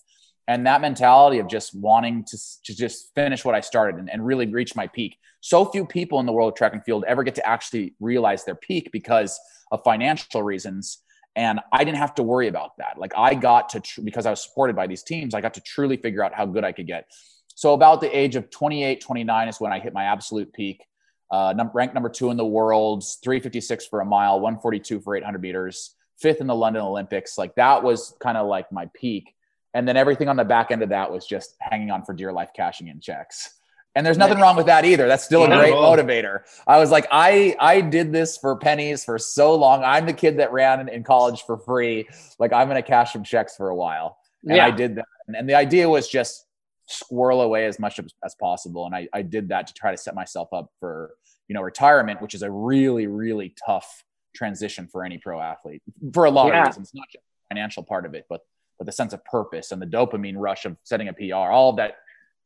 And 0.48 0.66
that 0.66 0.80
mentality 0.80 1.38
of 1.38 1.48
just 1.48 1.74
wanting 1.74 2.24
to, 2.24 2.38
to 2.64 2.74
just 2.74 3.12
finish 3.14 3.44
what 3.44 3.54
I 3.54 3.60
started 3.60 3.98
and, 3.98 4.08
and 4.08 4.24
really 4.24 4.46
reach 4.46 4.76
my 4.76 4.86
peak. 4.86 5.18
So 5.40 5.64
few 5.64 5.84
people 5.84 6.20
in 6.20 6.26
the 6.26 6.32
world 6.32 6.52
of 6.52 6.56
track 6.56 6.72
and 6.72 6.84
field 6.84 7.04
ever 7.06 7.24
get 7.24 7.34
to 7.36 7.46
actually 7.46 7.94
realize 8.00 8.44
their 8.44 8.54
peak 8.54 8.90
because 8.92 9.38
of 9.70 9.82
financial 9.84 10.42
reasons. 10.42 11.02
And 11.34 11.60
i 11.72 11.84
didn't 11.84 11.98
have 11.98 12.14
to 12.16 12.22
worry 12.22 12.48
about 12.48 12.76
that. 12.78 12.98
Like 12.98 13.12
i 13.16 13.34
got 13.34 13.68
to 13.70 13.80
tr- 13.80 14.00
because 14.02 14.26
i 14.26 14.30
was 14.30 14.42
supported 14.42 14.74
by 14.74 14.86
these 14.86 15.02
teams 15.02 15.34
i 15.34 15.40
got 15.40 15.54
to 15.54 15.60
truly 15.60 15.96
figure 15.96 16.24
out 16.24 16.34
how 16.34 16.46
good 16.46 16.64
i 16.64 16.72
could 16.72 16.86
get. 16.86 17.10
So 17.54 17.74
about 17.74 18.00
the 18.00 18.16
age 18.16 18.36
of 18.36 18.50
28 18.50 19.00
29 19.00 19.48
is 19.48 19.60
when 19.60 19.72
i 19.72 19.78
hit 19.78 19.92
my 19.92 20.04
absolute 20.04 20.52
peak. 20.52 20.84
Uh, 21.30 21.52
num- 21.56 21.70
ranked 21.74 21.94
number 21.94 22.08
two 22.08 22.30
in 22.30 22.36
the 22.36 22.46
world 22.46 23.04
356 23.22 23.86
for 23.86 24.00
a 24.00 24.04
mile 24.04 24.40
142 24.40 25.00
for 25.00 25.16
800 25.16 25.42
meters 25.42 25.94
fifth 26.18 26.40
in 26.40 26.46
the 26.46 26.54
london 26.54 26.82
olympics. 26.82 27.36
Like 27.36 27.54
that 27.56 27.82
was 27.82 28.16
kind 28.20 28.38
of 28.38 28.46
like 28.46 28.72
my 28.72 28.88
peak 28.94 29.35
and 29.74 29.86
then 29.86 29.96
everything 29.96 30.28
on 30.28 30.36
the 30.36 30.44
back 30.44 30.70
end 30.70 30.82
of 30.82 30.88
that 30.90 31.10
was 31.10 31.26
just 31.26 31.54
hanging 31.60 31.90
on 31.90 32.04
for 32.04 32.14
dear 32.14 32.32
life 32.32 32.50
cashing 32.54 32.88
in 32.88 33.00
checks 33.00 33.56
and 33.96 34.04
there's 34.04 34.18
nothing 34.18 34.38
wrong 34.38 34.56
with 34.56 34.66
that 34.66 34.84
either. 34.84 35.08
That's 35.08 35.24
still 35.24 35.44
a 35.44 35.48
great 35.48 35.72
motivator. 35.72 36.40
I 36.66 36.78
was 36.78 36.90
like, 36.90 37.06
I 37.10 37.56
I 37.58 37.80
did 37.80 38.12
this 38.12 38.36
for 38.36 38.54
pennies 38.56 39.04
for 39.04 39.18
so 39.18 39.54
long. 39.54 39.82
I'm 39.82 40.04
the 40.04 40.12
kid 40.12 40.38
that 40.38 40.52
ran 40.52 40.88
in 40.90 41.02
college 41.02 41.42
for 41.44 41.56
free. 41.56 42.06
Like 42.38 42.52
I'm 42.52 42.68
going 42.68 42.80
to 42.80 42.86
cash 42.86 43.14
some 43.14 43.24
checks 43.24 43.56
for 43.56 43.70
a 43.70 43.74
while, 43.74 44.18
and 44.44 44.56
yeah. 44.56 44.66
I 44.66 44.70
did 44.70 44.96
that. 44.96 45.06
And 45.28 45.48
the 45.48 45.54
idea 45.54 45.88
was 45.88 46.08
just 46.08 46.44
squirrel 46.86 47.40
away 47.40 47.66
as 47.66 47.80
much 47.80 47.98
as, 47.98 48.12
as 48.22 48.36
possible. 48.38 48.86
And 48.86 48.94
I, 48.94 49.08
I 49.12 49.22
did 49.22 49.48
that 49.48 49.66
to 49.68 49.74
try 49.74 49.90
to 49.90 49.96
set 49.96 50.14
myself 50.14 50.52
up 50.52 50.70
for 50.78 51.14
you 51.48 51.54
know 51.54 51.62
retirement, 51.62 52.20
which 52.20 52.34
is 52.34 52.42
a 52.42 52.50
really 52.50 53.06
really 53.06 53.54
tough 53.64 54.04
transition 54.34 54.86
for 54.86 55.06
any 55.06 55.16
pro 55.16 55.40
athlete 55.40 55.82
for 56.12 56.26
a 56.26 56.30
lot 56.30 56.48
yeah. 56.48 56.60
of 56.60 56.66
reasons, 56.66 56.90
not 56.92 57.06
just 57.10 57.24
the 57.24 57.54
financial 57.54 57.82
part 57.82 58.04
of 58.04 58.12
it, 58.12 58.26
but 58.28 58.42
but 58.78 58.86
the 58.86 58.92
sense 58.92 59.12
of 59.12 59.24
purpose 59.24 59.72
and 59.72 59.80
the 59.80 59.86
dopamine 59.86 60.34
rush 60.36 60.64
of 60.64 60.76
setting 60.82 61.08
a 61.08 61.12
PR. 61.12 61.34
All 61.34 61.70
of 61.70 61.76
that 61.76 61.96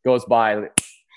goes 0.04 0.24
by 0.24 0.68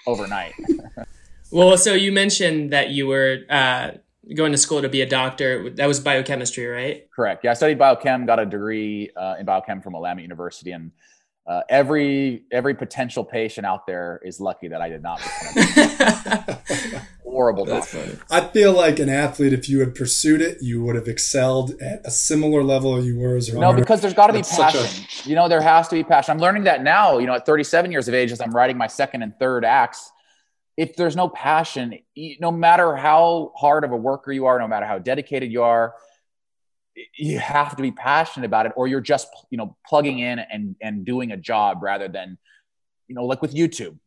overnight. 0.07 0.53
well, 1.51 1.77
so 1.77 1.93
you 1.93 2.11
mentioned 2.11 2.73
that 2.73 2.89
you 2.89 3.07
were 3.07 3.39
uh, 3.49 3.91
going 4.35 4.51
to 4.51 4.57
school 4.57 4.81
to 4.81 4.89
be 4.89 5.01
a 5.01 5.05
doctor. 5.05 5.69
That 5.71 5.87
was 5.87 5.99
biochemistry, 5.99 6.65
right? 6.65 7.09
Correct. 7.11 7.43
Yeah, 7.43 7.51
I 7.51 7.53
studied 7.53 7.79
biochem, 7.79 8.25
got 8.25 8.39
a 8.39 8.45
degree 8.45 9.11
uh, 9.15 9.35
in 9.39 9.45
biochem 9.45 9.83
from 9.83 9.93
Willamette 9.93 10.23
University, 10.23 10.71
and 10.71 10.91
uh, 11.45 11.61
every 11.67 12.43
every 12.51 12.73
potential 12.73 13.25
patient 13.25 13.65
out 13.65 13.85
there 13.85 14.21
is 14.23 14.39
lucky 14.39 14.69
that 14.69 14.81
I 14.81 14.87
did 14.89 15.03
not. 15.03 15.19
Horrible. 17.23 17.65
doctor. 17.65 18.19
I 18.29 18.41
feel 18.41 18.73
like 18.73 18.99
an 18.99 19.09
athlete, 19.09 19.53
if 19.53 19.67
you 19.67 19.79
had 19.79 19.95
pursued 19.95 20.39
it, 20.39 20.59
you 20.61 20.83
would 20.83 20.95
have 20.95 21.07
excelled 21.07 21.71
at 21.81 22.01
a 22.05 22.11
similar 22.11 22.63
level 22.63 23.03
you 23.03 23.19
were 23.19 23.35
as 23.35 23.49
a 23.49 23.59
No, 23.59 23.73
because 23.73 24.01
there's 24.01 24.13
got 24.13 24.27
to 24.27 24.33
be 24.33 24.43
passion. 24.43 24.81
A... 25.25 25.29
You 25.29 25.35
know, 25.35 25.49
there 25.49 25.61
has 25.61 25.87
to 25.89 25.95
be 25.95 26.03
passion. 26.03 26.31
I'm 26.31 26.39
learning 26.39 26.65
that 26.65 26.83
now. 26.83 27.17
You 27.17 27.25
know, 27.25 27.33
at 27.33 27.45
37 27.45 27.91
years 27.91 28.07
of 28.07 28.13
age, 28.13 28.31
as 28.31 28.39
I'm 28.39 28.51
writing 28.55 28.77
my 28.77 28.87
second 28.87 29.23
and 29.23 29.37
third 29.37 29.65
acts. 29.65 30.11
If 30.75 30.95
there's 30.95 31.15
no 31.15 31.29
passion, 31.29 31.99
no 32.39 32.51
matter 32.51 32.95
how 32.95 33.51
hard 33.55 33.83
of 33.83 33.91
a 33.91 33.95
worker 33.95 34.31
you 34.31 34.47
are, 34.47 34.57
no 34.57 34.67
matter 34.67 34.87
how 34.87 34.97
dedicated 34.97 35.51
you 35.51 35.61
are, 35.61 35.93
you 37.17 37.39
have 37.39 37.75
to 37.75 37.81
be 37.81 37.91
passionate 37.91 38.45
about 38.45 38.65
it 38.65 38.73
or 38.75 38.87
you're 38.87 39.01
just 39.01 39.27
you 39.49 39.57
know 39.57 39.75
plugging 39.87 40.19
in 40.19 40.39
and 40.39 40.75
and 40.81 41.05
doing 41.05 41.31
a 41.31 41.37
job 41.37 41.81
rather 41.81 42.07
than 42.07 42.37
you 43.07 43.15
know 43.15 43.25
like 43.25 43.41
with 43.41 43.53
youtube 43.53 43.97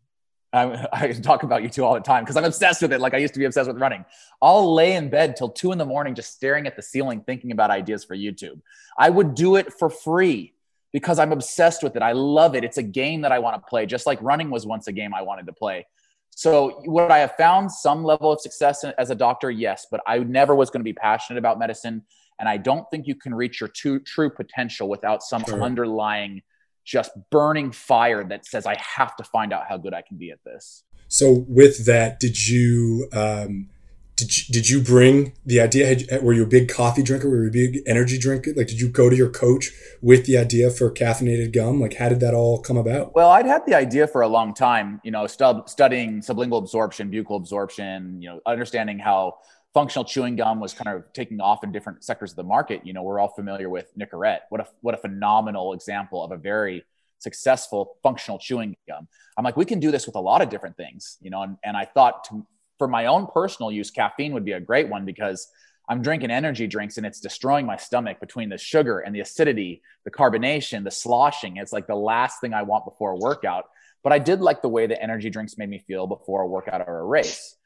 I, 0.53 0.87
I 0.93 1.13
talk 1.13 1.43
about 1.43 1.63
YouTube 1.63 1.85
all 1.85 1.95
the 1.95 2.01
time 2.01 2.25
because 2.25 2.37
I'm 2.37 2.45
obsessed 2.45 2.83
with 2.83 2.93
it. 2.93 3.01
Like 3.01 3.15
I 3.15 3.19
used 3.19 3.35
to 3.35 3.39
be 3.39 3.45
obsessed 3.45 3.69
with 3.69 3.81
running. 3.81 4.05
I'll 4.41 4.75
lay 4.75 4.95
in 4.95 5.11
bed 5.11 5.37
till 5.37 5.49
two 5.49 5.73
in 5.73 5.79
the 5.79 5.85
morning 5.85 6.15
just 6.15 6.33
staring 6.33 6.67
at 6.67 6.77
the 6.77 6.83
ceiling, 6.83 7.21
thinking 7.21 7.53
about 7.53 7.71
ideas 7.71 8.05
for 8.05 8.17
YouTube. 8.17 8.61
I 8.99 9.11
would 9.11 9.35
do 9.35 9.57
it 9.57 9.73
for 9.73 9.91
free 9.91 10.55
because 10.93 11.19
I'm 11.19 11.33
obsessed 11.33 11.83
with 11.83 11.97
it. 11.97 12.03
I 12.03 12.13
love 12.13 12.55
it. 12.55 12.65
It's 12.65 12.79
a 12.79 12.83
game 12.83 13.23
that 13.23 13.33
I 13.33 13.39
want 13.39 13.63
to 13.63 13.69
play, 13.69 13.87
just 13.87 14.07
like 14.07 14.21
running 14.23 14.51
was 14.51 14.67
once 14.67 14.87
a 14.87 14.93
game 14.93 15.15
I 15.15 15.23
wanted 15.23 15.47
to 15.47 15.53
play. 15.53 15.87
So, 16.31 16.83
would 16.85 17.11
I 17.11 17.19
have 17.19 17.35
found 17.37 17.73
some 17.73 18.05
level 18.05 18.31
of 18.31 18.43
success 18.43 18.85
as 18.85 19.09
a 19.09 19.15
doctor? 19.15 19.51
Yes, 19.51 19.87
but 19.91 20.03
I 20.07 20.19
never 20.19 20.55
was 20.55 20.69
going 20.69 20.81
to 20.81 20.85
be 20.85 20.93
passionate 20.93 21.39
about 21.39 21.59
medicine. 21.59 22.03
And 22.39 22.49
I 22.49 22.57
don't 22.57 22.89
think 22.91 23.07
you 23.07 23.15
can 23.15 23.35
reach 23.35 23.61
your 23.61 23.69
true, 23.69 24.01
true 24.01 24.31
potential 24.31 24.89
without 24.89 25.23
some 25.23 25.45
sure. 25.45 25.63
underlying, 25.63 26.43
just 26.85 27.11
burning 27.31 27.73
fire 27.73 28.25
that 28.25 28.47
says, 28.47 28.67
I 28.67 28.77
have 28.77 29.17
to 29.17 29.25
find 29.25 29.53
out 29.53 29.65
how 29.69 29.77
good 29.79 29.95
I 29.95 30.03
can 30.03 30.17
be 30.17 30.31
at 30.31 30.39
this. 30.45 30.85
So, 31.09 31.45
with 31.49 31.87
that, 31.87 32.19
did 32.19 32.49
you, 32.49 33.09
um, 33.13 33.69
did 34.17 34.37
you, 34.37 34.53
did 34.53 34.71
you 34.71 34.81
bring 34.81 35.35
the 35.45 35.61
idea? 35.61 36.21
Were 36.23 36.33
you 36.33 36.45
a 36.45 36.49
big 36.49 36.69
coffee 36.69 37.03
drinker? 37.03 37.29
Were 37.29 37.43
you 37.43 37.49
a 37.49 37.53
big 37.53 37.83
energy 37.87 38.19
drinker? 38.19 38.55
Like, 38.57 38.67
did 38.67 38.81
you 38.81 38.89
go 38.89 39.11
to 39.11 39.15
your 39.15 39.29
coach 39.29 39.71
with 40.01 40.25
the 40.25 40.39
idea 40.39 40.71
for 40.71 40.91
caffeinated 40.91 41.53
gum? 41.53 41.81
Like, 41.81 41.95
how 41.95 42.09
did 42.09 42.21
that 42.21 42.33
all 42.33 42.59
come 42.61 42.79
about? 42.79 43.15
Well, 43.15 43.29
I'd 43.29 43.47
had 43.47 43.67
the 43.67 43.75
idea 43.75 44.07
for 44.07 44.23
a 44.23 44.29
long 44.29 44.55
time, 44.55 45.03
you 45.05 45.11
know, 45.11 45.27
stub, 45.27 45.69
studying 45.69 46.23
sublingual 46.23 46.59
absorption, 46.59 47.11
buccal 47.11 47.37
absorption, 47.37 48.21
you 48.23 48.31
know, 48.31 48.41
understanding 48.47 48.99
how 48.99 49.35
functional 49.77 50.07
chewing 50.07 50.37
gum 50.37 50.59
was 50.59 50.73
kind 50.73 50.97
of 50.97 51.05
taking 51.13 51.39
off 51.39 51.63
in 51.63 51.71
different 51.71 52.03
sectors 52.03 52.31
of 52.31 52.37
the 52.37 52.43
market. 52.43 52.81
You 52.87 52.95
know, 52.95 53.03
we're 53.03 53.21
all 53.21 53.29
familiar 53.29 53.69
with 53.69 53.93
Nicorette. 53.95 54.41
What 54.49 54.63
a 54.63 54.67
what 54.81 54.95
a 54.95 54.97
phenomenal 54.97 55.75
example 55.75 56.25
of 56.25 56.33
a 56.33 56.39
very 56.39 56.83
successful 57.19 57.99
functional 58.03 58.39
chewing 58.39 58.75
gum. 58.89 59.07
I'm 59.37 59.45
like, 59.45 59.59
we 59.59 59.67
can 59.67 59.79
do 59.79 59.91
this 59.91 60.07
with 60.07 60.15
a 60.15 60.21
lot 60.21 60.41
of 60.41 60.49
different 60.49 60.79
things, 60.79 61.19
you 61.21 61.29
know, 61.29 61.43
and, 61.43 61.59
and 61.63 61.77
I 61.77 61.85
thought 61.85 62.25
to, 62.29 62.47
for 62.79 62.89
my 62.89 63.05
own 63.05 63.27
personal 63.27 63.71
use, 63.71 63.91
caffeine 63.91 64.33
would 64.33 64.47
be 64.47 64.53
a 64.53 64.61
great 64.61 64.89
one 64.89 65.05
because 65.05 65.47
I'm 65.91 66.01
drinking 66.01 66.31
energy 66.31 66.67
drinks 66.67 66.97
and 66.97 67.05
it's 67.05 67.21
destroying 67.21 67.67
my 67.67 67.77
stomach 67.77 68.19
between 68.19 68.49
the 68.49 68.57
sugar 68.57 69.01
and 69.01 69.15
the 69.15 69.21
acidity, 69.21 69.83
the 70.05 70.11
carbonation, 70.11 70.85
the 70.85 70.91
sloshing. 70.91 71.59
It's 71.59 71.73
like 71.73 71.87
the 71.87 71.97
last 71.97 72.41
thing 72.41 72.55
I 72.55 72.63
want 72.63 72.87
before 72.87 73.11
a 73.11 73.17
workout. 73.17 73.67
But 74.03 74.15
I 74.15 74.21
did 74.21 74.41
like 74.41 74.63
the 74.63 74.71
way 74.71 74.87
the 74.87 75.01
energy 75.03 75.29
drinks 75.29 75.59
made 75.59 75.69
me 75.69 75.81
feel 75.87 76.07
before 76.07 76.41
a 76.41 76.47
workout 76.47 76.83
or 76.87 77.01
a 77.01 77.05
race. 77.05 77.57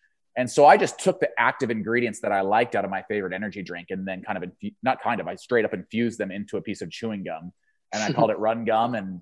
And 0.40 0.50
so 0.50 0.64
I 0.64 0.78
just 0.78 0.98
took 0.98 1.20
the 1.20 1.28
active 1.38 1.70
ingredients 1.70 2.20
that 2.20 2.32
I 2.32 2.40
liked 2.40 2.74
out 2.74 2.86
of 2.86 2.90
my 2.90 3.02
favorite 3.02 3.34
energy 3.34 3.62
drink 3.62 3.88
and 3.90 4.08
then 4.08 4.22
kind 4.22 4.42
of, 4.42 4.50
infu- 4.50 4.74
not 4.82 5.02
kind 5.02 5.20
of, 5.20 5.28
I 5.28 5.34
straight 5.34 5.66
up 5.66 5.74
infused 5.74 6.18
them 6.18 6.30
into 6.30 6.56
a 6.56 6.62
piece 6.62 6.80
of 6.80 6.90
chewing 6.90 7.24
gum. 7.24 7.52
And 7.92 8.02
I 8.02 8.10
called 8.10 8.30
it 8.30 8.38
Run 8.46 8.64
Gum 8.64 8.94
and 8.94 9.20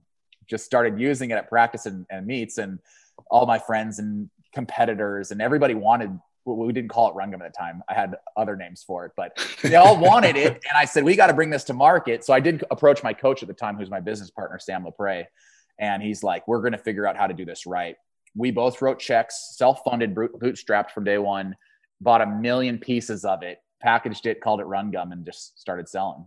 just 0.48 0.64
started 0.64 1.00
using 1.00 1.32
it 1.32 1.34
at 1.34 1.48
practice 1.48 1.87
and, 1.87 2.06
and 2.08 2.25
meets. 2.25 2.58
And 2.58 2.78
all 3.32 3.46
my 3.46 3.58
friends 3.58 3.98
and 3.98 4.30
competitors 4.54 5.32
and 5.32 5.42
everybody 5.42 5.75
wanted 5.75 6.16
we 6.44 6.72
didn't 6.72 6.88
call 6.88 7.10
it 7.10 7.14
run 7.14 7.30
gum 7.30 7.42
at 7.42 7.52
the 7.52 7.58
time. 7.58 7.82
I 7.90 7.94
had 7.94 8.14
other 8.37 8.56
names 8.56 8.82
for 8.82 9.04
it, 9.04 9.12
but 9.16 9.37
they 9.60 9.75
all 9.75 9.96
wanted 10.00 10.34
it. 10.37 10.52
And 10.52 10.76
I 10.76 10.87
said, 10.87 11.04
we 11.04 11.14
got 11.14 11.26
to 11.26 11.34
bring 11.34 11.50
this 11.50 11.64
to 11.64 11.75
market. 11.75 12.25
So 12.25 12.32
I 12.32 12.40
did 12.40 12.64
approach 12.70 13.02
my 13.02 13.12
coach 13.12 13.42
at 13.42 13.48
the 13.48 13.54
time, 13.54 13.76
who's 13.76 13.90
my 13.90 14.00
business 14.00 14.30
partner, 14.30 14.58
Sam 14.58 14.87
Lapray. 14.87 15.26
And 15.78 16.02
he's 16.02 16.22
like, 16.22 16.48
we're 16.48 16.60
going 16.60 16.72
to 16.72 16.78
figure 16.78 17.06
out 17.06 17.18
how 17.18 17.26
to 17.26 17.34
do 17.34 17.44
this 17.44 17.66
right. 17.66 17.96
We 18.35 18.50
both 18.50 18.80
wrote 18.82 18.99
checks, 18.99 19.54
self 19.56 19.80
funded, 19.85 20.14
bootstrapped 20.14 20.90
from 20.90 21.04
day 21.04 21.18
one, 21.18 21.56
bought 22.00 22.20
a 22.20 22.26
million 22.26 22.78
pieces 22.78 23.25
of 23.25 23.42
it, 23.42 23.58
packaged 23.80 24.26
it, 24.26 24.40
called 24.40 24.61
it 24.61 24.64
run 24.64 24.90
gum, 24.90 25.12
and 25.12 25.25
just 25.25 25.58
started 25.58 25.88
selling. 25.88 26.26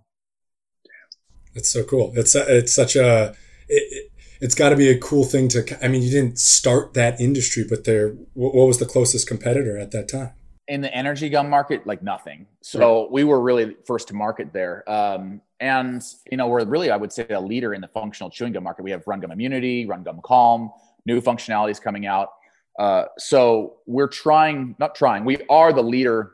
It's 1.54 1.70
so 1.70 1.84
cool. 1.84 2.14
It's, 2.16 2.34
it's 2.36 2.74
such 2.74 2.96
a, 2.96 3.36
it, 3.68 4.12
it's 4.42 4.56
got 4.56 4.70
to 4.70 4.76
be 4.76 4.90
a 4.90 4.98
cool 4.98 5.24
thing 5.24 5.48
to. 5.50 5.86
I 5.86 5.88
mean, 5.88 6.02
you 6.02 6.10
didn't 6.10 6.40
start 6.40 6.96
that 6.96 7.22
industry, 7.22 7.64
but 7.68 7.86
there. 7.86 8.10
What 8.34 8.68
was 8.68 8.80
the 8.80 8.86
closest 8.86 9.28
competitor 9.28 9.78
at 9.78 9.92
that 9.92 10.10
time? 10.10 10.32
In 10.68 10.82
the 10.82 10.94
energy 10.94 11.30
gum 11.30 11.50
market, 11.50 11.86
like 11.86 12.02
nothing. 12.02 12.48
So 12.62 13.04
right. 13.04 13.12
we 13.12 13.24
were 13.24 13.40
really 13.40 13.76
first 13.86 14.08
to 14.08 14.16
market 14.16 14.52
there. 14.52 14.90
Um, 14.90 15.42
and 15.60 16.02
you 16.32 16.38
know, 16.38 16.48
we're 16.48 16.66
really, 16.66 16.90
I 16.90 16.98
would 16.98 17.14
say, 17.14 17.28
a 17.30 17.40
leader 17.40 17.74
in 17.74 17.82
the 17.82 17.88
functional 17.90 18.32
chewing 18.32 18.54
gum 18.54 18.64
market. 18.64 18.84
We 18.84 18.92
have 18.92 19.04
Run 19.06 19.20
Gum 19.20 19.32
Immunity, 19.32 19.86
Run 19.86 20.02
Gum 20.04 20.20
Calm, 20.24 20.72
new 21.06 21.22
functionalities 21.22 21.82
coming 21.82 22.06
out. 22.06 22.30
Uh, 22.80 23.06
so 23.18 23.78
we're 23.86 24.08
trying, 24.08 24.76
not 24.80 24.96
trying, 24.96 25.26
we 25.26 25.38
are 25.50 25.74
the 25.74 25.84
leader 25.84 26.34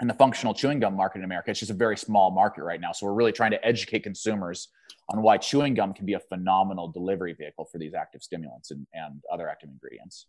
in 0.00 0.08
the 0.08 0.14
functional 0.14 0.54
chewing 0.54 0.80
gum 0.80 0.94
market 0.94 1.18
in 1.18 1.24
America. 1.24 1.50
It's 1.50 1.60
just 1.60 1.70
a 1.70 1.74
very 1.74 1.96
small 1.96 2.30
market 2.30 2.62
right 2.62 2.80
now. 2.80 2.92
So 2.92 3.06
we're 3.06 3.14
really 3.14 3.32
trying 3.32 3.52
to 3.52 3.64
educate 3.64 4.00
consumers 4.02 4.68
on 5.10 5.22
why 5.22 5.36
chewing 5.36 5.74
gum 5.74 5.92
can 5.92 6.06
be 6.06 6.14
a 6.14 6.20
phenomenal 6.20 6.88
delivery 6.88 7.34
vehicle 7.34 7.64
for 7.66 7.78
these 7.78 7.94
active 7.94 8.22
stimulants 8.22 8.70
and, 8.70 8.86
and 8.92 9.22
other 9.32 9.48
active 9.48 9.68
ingredients. 9.68 10.26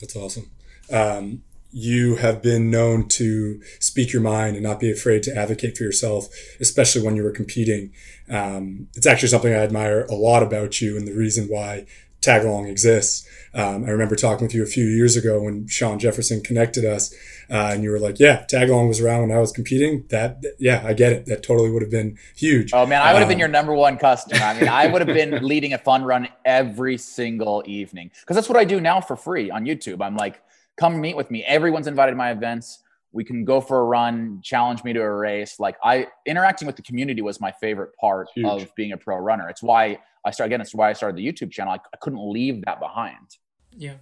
That's 0.00 0.16
awesome. 0.16 0.50
Um, 0.90 1.42
you 1.72 2.16
have 2.16 2.42
been 2.42 2.70
known 2.70 3.08
to 3.08 3.60
speak 3.80 4.12
your 4.12 4.22
mind 4.22 4.56
and 4.56 4.62
not 4.62 4.78
be 4.78 4.90
afraid 4.90 5.22
to 5.24 5.36
advocate 5.36 5.76
for 5.76 5.84
yourself, 5.84 6.28
especially 6.60 7.02
when 7.02 7.16
you 7.16 7.22
were 7.22 7.32
competing. 7.32 7.92
Um, 8.28 8.88
it's 8.94 9.06
actually 9.06 9.30
something 9.30 9.52
I 9.52 9.58
admire 9.58 10.02
a 10.02 10.14
lot 10.14 10.42
about 10.42 10.80
you 10.80 10.96
and 10.96 11.08
the 11.08 11.14
reason 11.14 11.46
why 11.46 11.86
Tagalong 12.22 12.68
exists. 12.68 13.28
Um, 13.54 13.84
I 13.84 13.90
remember 13.90 14.16
talking 14.16 14.46
with 14.46 14.54
you 14.54 14.62
a 14.62 14.66
few 14.66 14.86
years 14.86 15.16
ago 15.16 15.42
when 15.42 15.66
Sean 15.66 15.98
Jefferson 15.98 16.40
connected 16.40 16.86
us, 16.86 17.14
uh, 17.50 17.70
and 17.74 17.82
you 17.82 17.90
were 17.90 17.98
like, 17.98 18.18
"Yeah, 18.18 18.44
Tagalong 18.50 18.88
was 18.88 19.00
around 19.00 19.28
when 19.28 19.36
I 19.36 19.40
was 19.40 19.52
competing. 19.52 20.06
That, 20.08 20.42
yeah, 20.58 20.82
I 20.86 20.94
get 20.94 21.12
it. 21.12 21.26
That 21.26 21.42
totally 21.42 21.70
would 21.70 21.82
have 21.82 21.90
been 21.90 22.16
huge." 22.34 22.72
Oh 22.72 22.86
man, 22.86 23.02
I 23.02 23.12
would 23.12 23.18
have 23.18 23.28
been 23.28 23.36
um, 23.36 23.40
your 23.40 23.48
number 23.48 23.74
one 23.74 23.98
customer. 23.98 24.40
I 24.40 24.58
mean, 24.58 24.68
I 24.68 24.86
would 24.86 25.06
have 25.06 25.14
been 25.14 25.42
leading 25.46 25.74
a 25.74 25.78
fun 25.78 26.02
run 26.04 26.28
every 26.46 26.96
single 26.96 27.62
evening 27.66 28.10
because 28.20 28.36
that's 28.36 28.48
what 28.48 28.58
I 28.58 28.64
do 28.64 28.80
now 28.80 29.02
for 29.02 29.16
free 29.16 29.50
on 29.50 29.66
YouTube. 29.66 30.00
I'm 30.00 30.16
like, 30.16 30.40
"Come 30.76 31.00
meet 31.00 31.16
with 31.16 31.30
me." 31.30 31.44
Everyone's 31.44 31.86
invited 31.86 32.12
to 32.12 32.16
my 32.16 32.30
events 32.30 32.81
we 33.12 33.24
can 33.24 33.44
go 33.44 33.60
for 33.60 33.80
a 33.80 33.84
run 33.84 34.40
challenge 34.42 34.82
me 34.84 34.92
to 34.92 35.00
a 35.00 35.10
race. 35.10 35.60
Like 35.60 35.76
i 35.84 36.06
interacting 36.26 36.66
with 36.66 36.76
the 36.76 36.82
community 36.82 37.22
was 37.22 37.40
my 37.40 37.52
favorite 37.52 37.94
part 38.00 38.28
Huge. 38.34 38.46
of 38.46 38.74
being 38.74 38.92
a 38.92 38.96
pro 38.96 39.16
runner. 39.16 39.48
It's 39.48 39.62
why 39.62 39.98
i 40.24 40.30
started 40.30 40.52
again 40.52 40.60
it's 40.60 40.74
why 40.74 40.90
i 40.90 40.92
started 40.92 41.16
the 41.16 41.26
youtube 41.26 41.50
channel. 41.50 41.72
I, 41.72 41.76
I, 41.76 41.96
couldn't 42.00 42.32
leave 42.32 42.64
that 42.64 42.80
behind. 42.80 43.36
Yeah. 43.76 43.94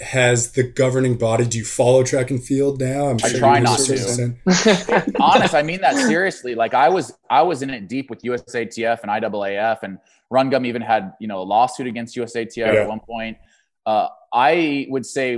Has 0.00 0.52
the 0.52 0.64
governing 0.64 1.16
body 1.16 1.46
do 1.46 1.58
you 1.58 1.64
follow 1.64 2.02
track 2.02 2.30
and 2.30 2.42
field 2.42 2.80
now? 2.80 3.08
I'm 3.08 3.18
sure 3.18 3.30
i 3.30 3.38
try 3.38 3.58
not 3.60 3.78
to. 3.80 4.34
honest 5.20 5.54
i 5.54 5.62
mean 5.62 5.80
that 5.80 5.94
seriously. 5.94 6.54
Like 6.54 6.74
i 6.74 6.88
was 6.88 7.14
i 7.30 7.42
was 7.42 7.62
in 7.62 7.70
it 7.70 7.88
deep 7.88 8.10
with 8.10 8.22
usatf 8.22 8.98
and 9.02 9.10
iaaf 9.10 9.78
and 9.82 9.98
run 10.30 10.50
gum 10.50 10.66
even 10.66 10.82
had 10.82 11.12
you 11.20 11.28
know 11.28 11.40
a 11.40 11.44
lawsuit 11.44 11.86
against 11.86 12.16
usatf 12.16 12.56
yeah. 12.56 12.66
at 12.66 12.88
one 12.88 13.00
point. 13.00 13.38
Uh, 13.84 14.08
i 14.32 14.86
would 14.88 15.04
say 15.04 15.36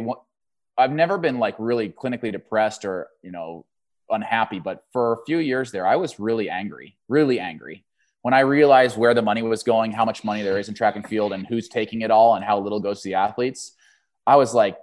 I've 0.77 0.93
never 0.93 1.19
been 1.19 1.39
like 1.39 1.55
really 1.59 1.89
clinically 1.89 2.33
depressed 2.33 2.85
or, 2.85 3.09
you 3.23 3.31
know, 3.31 3.65
unhappy, 4.11 4.59
but 4.59 4.85
for 4.93 5.13
a 5.13 5.25
few 5.25 5.39
years 5.39 5.71
there, 5.71 5.87
I 5.87 5.97
was 5.97 6.19
really 6.19 6.51
angry, 6.51 6.97
really 7.09 7.41
angry. 7.41 7.85
When 8.23 8.35
I 8.35 8.41
realized 8.41 8.97
where 8.97 9.15
the 9.15 9.23
money 9.23 9.43
was 9.43 9.63
going, 9.63 9.93
how 9.93 10.05
much 10.05 10.25
money 10.25 10.43
there 10.43 10.59
is 10.59 10.69
in 10.69 10.75
track 10.75 10.97
and 10.97 11.07
field, 11.07 11.33
and 11.33 11.47
who's 11.47 11.69
taking 11.69 12.01
it 12.01 12.11
all, 12.11 12.37
and 12.37 12.45
how 12.45 12.59
little 12.59 12.81
goes 12.81 13.03
to 13.03 13.09
the 13.09 13.15
athletes, 13.15 13.73
I 14.27 14.37
was 14.37 14.55
like, 14.55 14.79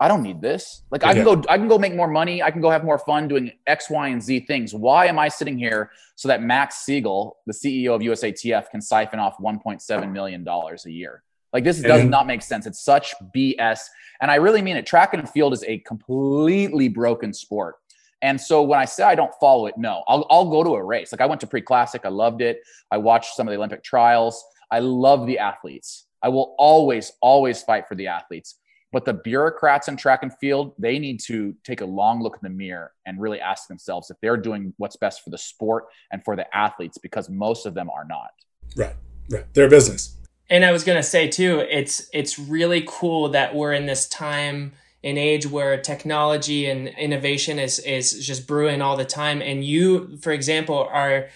I 0.00 0.08
don't 0.08 0.22
need 0.22 0.40
this. 0.40 0.82
Like 0.90 1.04
I 1.04 1.14
can 1.14 1.24
go, 1.24 1.42
I 1.48 1.56
can 1.56 1.68
go 1.68 1.78
make 1.78 1.94
more 1.94 2.08
money. 2.08 2.42
I 2.42 2.50
can 2.50 2.60
go 2.60 2.70
have 2.70 2.84
more 2.84 2.98
fun 2.98 3.28
doing 3.28 3.52
X, 3.66 3.88
Y, 3.88 4.08
and 4.08 4.22
Z 4.22 4.40
things. 4.40 4.74
Why 4.74 5.06
am 5.06 5.18
I 5.18 5.28
sitting 5.28 5.56
here 5.56 5.90
so 6.16 6.28
that 6.28 6.42
Max 6.42 6.78
Siegel, 6.78 7.38
the 7.46 7.52
CEO 7.52 7.94
of 7.94 8.00
USATF, 8.00 8.70
can 8.70 8.80
siphon 8.80 9.18
off 9.18 9.38
1.7 9.38 10.12
million 10.12 10.44
dollars 10.44 10.86
a 10.86 10.90
year? 10.90 11.22
Like 11.54 11.62
this 11.62 11.80
does 11.80 12.04
not 12.04 12.26
make 12.26 12.42
sense. 12.42 12.66
It's 12.66 12.80
such 12.80 13.14
BS. 13.34 13.78
And 14.20 14.28
I 14.28 14.34
really 14.34 14.60
mean 14.60 14.76
it. 14.76 14.86
Track 14.86 15.14
and 15.14 15.30
field 15.30 15.52
is 15.52 15.62
a 15.64 15.78
completely 15.78 16.88
broken 16.88 17.32
sport. 17.32 17.76
And 18.22 18.40
so 18.40 18.62
when 18.62 18.80
I 18.80 18.84
say 18.84 19.04
I 19.04 19.14
don't 19.14 19.32
follow 19.40 19.66
it, 19.66 19.74
no, 19.78 20.02
I'll, 20.08 20.26
I'll 20.30 20.50
go 20.50 20.64
to 20.64 20.70
a 20.70 20.82
race. 20.82 21.12
Like 21.12 21.20
I 21.20 21.26
went 21.26 21.40
to 21.42 21.46
pre 21.46 21.60
classic, 21.60 22.02
I 22.04 22.08
loved 22.08 22.42
it. 22.42 22.60
I 22.90 22.96
watched 22.96 23.36
some 23.36 23.46
of 23.46 23.52
the 23.52 23.56
Olympic 23.56 23.84
trials. 23.84 24.44
I 24.70 24.80
love 24.80 25.26
the 25.26 25.38
athletes. 25.38 26.06
I 26.22 26.28
will 26.28 26.56
always, 26.58 27.12
always 27.20 27.62
fight 27.62 27.86
for 27.86 27.94
the 27.94 28.08
athletes. 28.08 28.56
But 28.90 29.04
the 29.04 29.14
bureaucrats 29.14 29.86
in 29.88 29.96
track 29.96 30.22
and 30.22 30.36
field, 30.38 30.72
they 30.78 30.98
need 30.98 31.20
to 31.26 31.54
take 31.64 31.82
a 31.82 31.84
long 31.84 32.20
look 32.22 32.34
in 32.34 32.40
the 32.42 32.56
mirror 32.56 32.92
and 33.06 33.20
really 33.20 33.40
ask 33.40 33.68
themselves 33.68 34.10
if 34.10 34.16
they're 34.22 34.36
doing 34.36 34.72
what's 34.78 34.96
best 34.96 35.22
for 35.22 35.30
the 35.30 35.38
sport 35.38 35.84
and 36.10 36.24
for 36.24 36.34
the 36.34 36.56
athletes, 36.56 36.98
because 36.98 37.28
most 37.28 37.66
of 37.66 37.74
them 37.74 37.90
are 37.90 38.04
not. 38.08 38.30
Right, 38.76 38.94
right. 39.30 39.52
Their 39.52 39.68
business 39.68 40.16
and 40.50 40.64
I 40.64 40.72
was 40.72 40.84
gonna 40.84 41.02
say 41.02 41.28
too, 41.28 41.60
it's 41.70 42.08
it's 42.12 42.38
really 42.38 42.84
cool 42.86 43.30
that 43.30 43.54
we're 43.54 43.72
in 43.72 43.86
this 43.86 44.06
time 44.06 44.72
and 45.02 45.18
age 45.18 45.46
where 45.46 45.76
technology 45.80 46.66
and 46.66 46.88
innovation 46.88 47.58
is 47.58 47.78
is 47.78 48.26
just 48.26 48.46
brewing 48.46 48.82
all 48.82 48.96
the 48.96 49.04
time. 49.04 49.42
And 49.42 49.64
you, 49.64 50.16
for 50.18 50.32
example, 50.32 50.88
are 50.90 51.28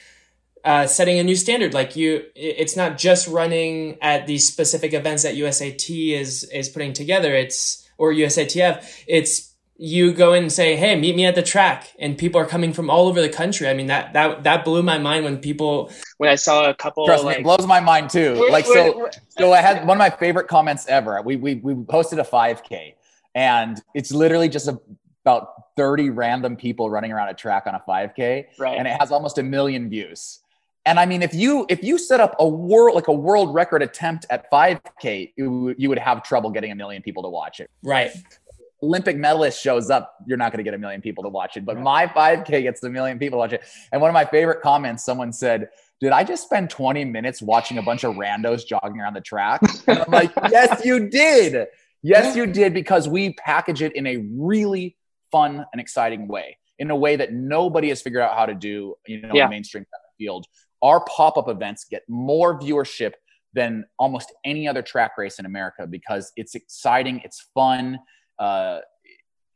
uh, 0.65 0.87
setting 0.87 1.19
a 1.19 1.25
new 1.25 1.37
standard. 1.37 1.75
Like 1.75 1.97
you, 1.97 2.25
it's 2.35 2.77
not 2.77 2.99
just 2.99 3.29
running 3.29 3.99
at 4.03 4.27
these 4.27 4.47
specific 4.47 4.93
events 4.93 5.23
that 5.23 5.35
USAT 5.35 6.19
is 6.19 6.45
is 6.45 6.69
putting 6.69 6.93
together. 6.93 7.35
It's 7.35 7.89
or 7.99 8.13
USATF. 8.13 9.05
It's 9.07 9.48
you 9.81 10.13
go 10.13 10.33
in 10.35 10.43
and 10.43 10.53
say, 10.53 10.75
"Hey, 10.75 10.99
meet 10.99 11.15
me 11.15 11.25
at 11.25 11.37
the 11.37 11.43
track," 11.43 11.95
and 12.01 12.19
people 12.19 12.41
are 12.41 12.47
coming 12.47 12.73
from 12.73 12.91
all 12.91 13.07
over 13.07 13.23
the 13.23 13.29
country. 13.29 13.69
I 13.69 13.75
mean, 13.75 13.87
that 13.87 14.13
that 14.13 14.43
that 14.43 14.65
blew 14.65 14.83
my 14.83 14.99
mind 14.99 15.25
when 15.25 15.39
people 15.39 15.91
when 16.19 16.29
I 16.29 16.35
saw 16.35 16.69
a 16.69 16.75
couple. 16.75 17.07
Trust 17.07 17.25
like, 17.25 17.37
me, 17.37 17.41
it 17.41 17.45
blows 17.45 17.67
my 17.67 17.79
mind 17.79 18.11
too. 18.11 18.49
like 18.51 18.67
so, 18.67 19.09
so 19.29 19.53
I 19.53 19.61
had 19.61 19.87
one 19.87 19.97
of 19.97 19.99
my 19.99 20.11
favorite 20.11 20.49
comments 20.49 20.87
ever. 20.89 21.23
We 21.23 21.37
we 21.37 21.55
we 21.57 21.75
hosted 21.75 22.19
a 22.19 22.25
5K, 22.25 22.95
and 23.37 23.81
it's 23.95 24.11
literally 24.11 24.49
just 24.49 24.67
a, 24.67 24.81
about 25.25 25.77
30 25.77 26.11
random 26.11 26.57
people 26.57 26.91
running 26.91 27.13
around 27.13 27.29
a 27.29 27.35
track 27.35 27.69
on 27.69 27.77
a 27.77 27.83
5K, 27.89 28.47
right? 28.59 28.77
And 28.77 28.89
it 28.89 29.01
has 29.01 29.13
almost 29.13 29.39
a 29.39 29.45
million 29.45 29.89
views. 29.89 30.41
And 30.87 30.99
I 30.99 31.07
mean, 31.07 31.23
if 31.23 31.35
you 31.35 31.67
if 31.69 31.85
you 31.85 31.99
set 31.99 32.19
up 32.19 32.35
a 32.41 32.49
world 32.49 32.97
like 32.97 33.07
a 33.07 33.13
world 33.13 33.55
record 33.55 33.83
attempt 33.83 34.27
at 34.29 34.51
5K, 34.51 35.35
you, 35.37 35.75
you 35.79 35.89
would 35.89 35.99
have 35.99 36.25
trouble 36.25 36.51
getting 36.51 36.73
a 36.73 36.75
million 36.75 37.01
people 37.01 37.23
to 37.23 37.29
watch 37.29 37.61
it. 37.61 37.71
Right. 37.85 38.11
Olympic 38.83 39.17
medalist 39.17 39.61
shows 39.61 39.91
up, 39.91 40.15
you're 40.27 40.39
not 40.39 40.53
going 40.53 40.59
to 40.59 40.65
get 40.65 40.75
a 40.75 40.79
million 40.79 41.01
people 41.01 41.25
to 41.25 41.29
watch 41.29 41.57
it. 41.57 41.65
But 41.65 41.81
my 41.81 42.07
5K 42.07 42.63
gets 42.63 42.83
a 42.83 42.91
million 42.91 43.19
people 43.19 43.37
to 43.37 43.41
watch 43.41 43.53
it. 43.53 43.63
And 43.91 44.01
one 44.01 44.09
of 44.09 44.15
my 44.15 44.25
favorite 44.25 44.63
comments, 44.63 45.05
someone 45.05 45.33
said, 45.33 45.69
Did 46.01 46.13
I 46.13 46.23
just 46.23 46.45
spend 46.45 46.71
20 46.71 47.05
minutes 47.05 47.43
watching 47.43 47.79
a 47.79 47.83
bunch 47.83 48.05
of 48.05 48.15
randos 48.15 48.67
jogging 48.67 49.01
around 49.01 49.15
the 49.15 49.21
track? 49.21 49.61
And 49.89 49.99
I'm 49.99 50.13
like, 50.13 50.33
Yes, 50.51 50.85
you 50.85 51.09
did. 51.09 51.67
Yes, 52.03 52.37
you 52.37 52.47
did, 52.47 52.73
because 52.75 53.09
we 53.09 53.33
package 53.35 53.83
it 53.83 53.97
in 53.97 54.07
a 54.07 54.19
really 54.33 54.97
fun 55.33 55.67
and 55.73 55.81
exciting 55.81 56.29
way, 56.29 56.57
in 56.79 56.91
a 56.91 56.97
way 56.97 57.17
that 57.17 57.33
nobody 57.33 57.89
has 57.89 58.01
figured 58.01 58.23
out 58.23 58.37
how 58.37 58.47
to 58.47 58.55
do, 58.55 58.95
you 59.07 59.21
know, 59.21 59.31
yeah. 59.35 59.45
in 59.45 59.51
mainstream 59.51 59.85
field. 60.17 60.47
Our 60.81 61.05
pop-up 61.05 61.49
events 61.49 61.87
get 61.91 62.03
more 62.09 62.61
viewership 62.61 63.15
than 63.53 63.85
almost 63.99 64.33
any 64.45 64.69
other 64.69 64.83
track 64.83 65.19
race 65.19 65.41
in 65.41 65.47
America 65.47 65.87
because 65.89 66.33
it's 66.37 66.55
exciting, 66.55 67.21
it's 67.25 67.49
fun, 67.53 67.99
uh, 68.39 68.81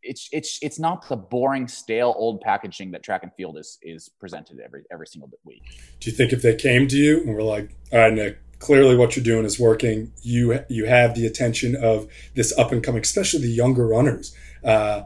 it's 0.03 0.29
it's 0.33 0.59
it's 0.63 0.79
not 0.79 1.09
the 1.09 1.17
boring, 1.17 1.69
stale, 1.69 2.15
old 2.17 2.41
packaging 2.41 2.91
that 2.91 3.03
track 3.03 3.23
and 3.23 3.33
field 3.35 3.57
is 3.57 3.79
is 3.83 4.09
presented 4.21 4.59
every 4.65 4.83
every 4.93 5.07
single 5.07 5.31
week. 5.45 5.63
Do 6.01 6.11
you 6.11 6.17
think 6.17 6.33
if 6.33 6.43
they 6.43 6.57
came 6.57 6.89
to 6.89 6.97
you 6.97 7.21
and 7.21 7.35
were 7.35 7.43
like, 7.43 7.75
"All 7.93 8.01
right, 8.01 8.13
Nick, 8.13 8.39
clearly 8.63 8.97
what 8.97 9.17
you're 9.17 9.25
doing 9.25 9.45
is 9.45 9.59
working. 9.61 10.13
You 10.23 10.61
you 10.69 10.87
have 10.87 11.15
the 11.15 11.27
attention 11.27 11.77
of 11.77 12.07
this 12.35 12.57
up 12.59 12.73
and 12.73 12.83
coming, 12.83 13.03
especially 13.03 13.41
the 13.41 13.49
younger 13.51 13.87
runners. 13.87 14.35
Uh, 14.65 15.03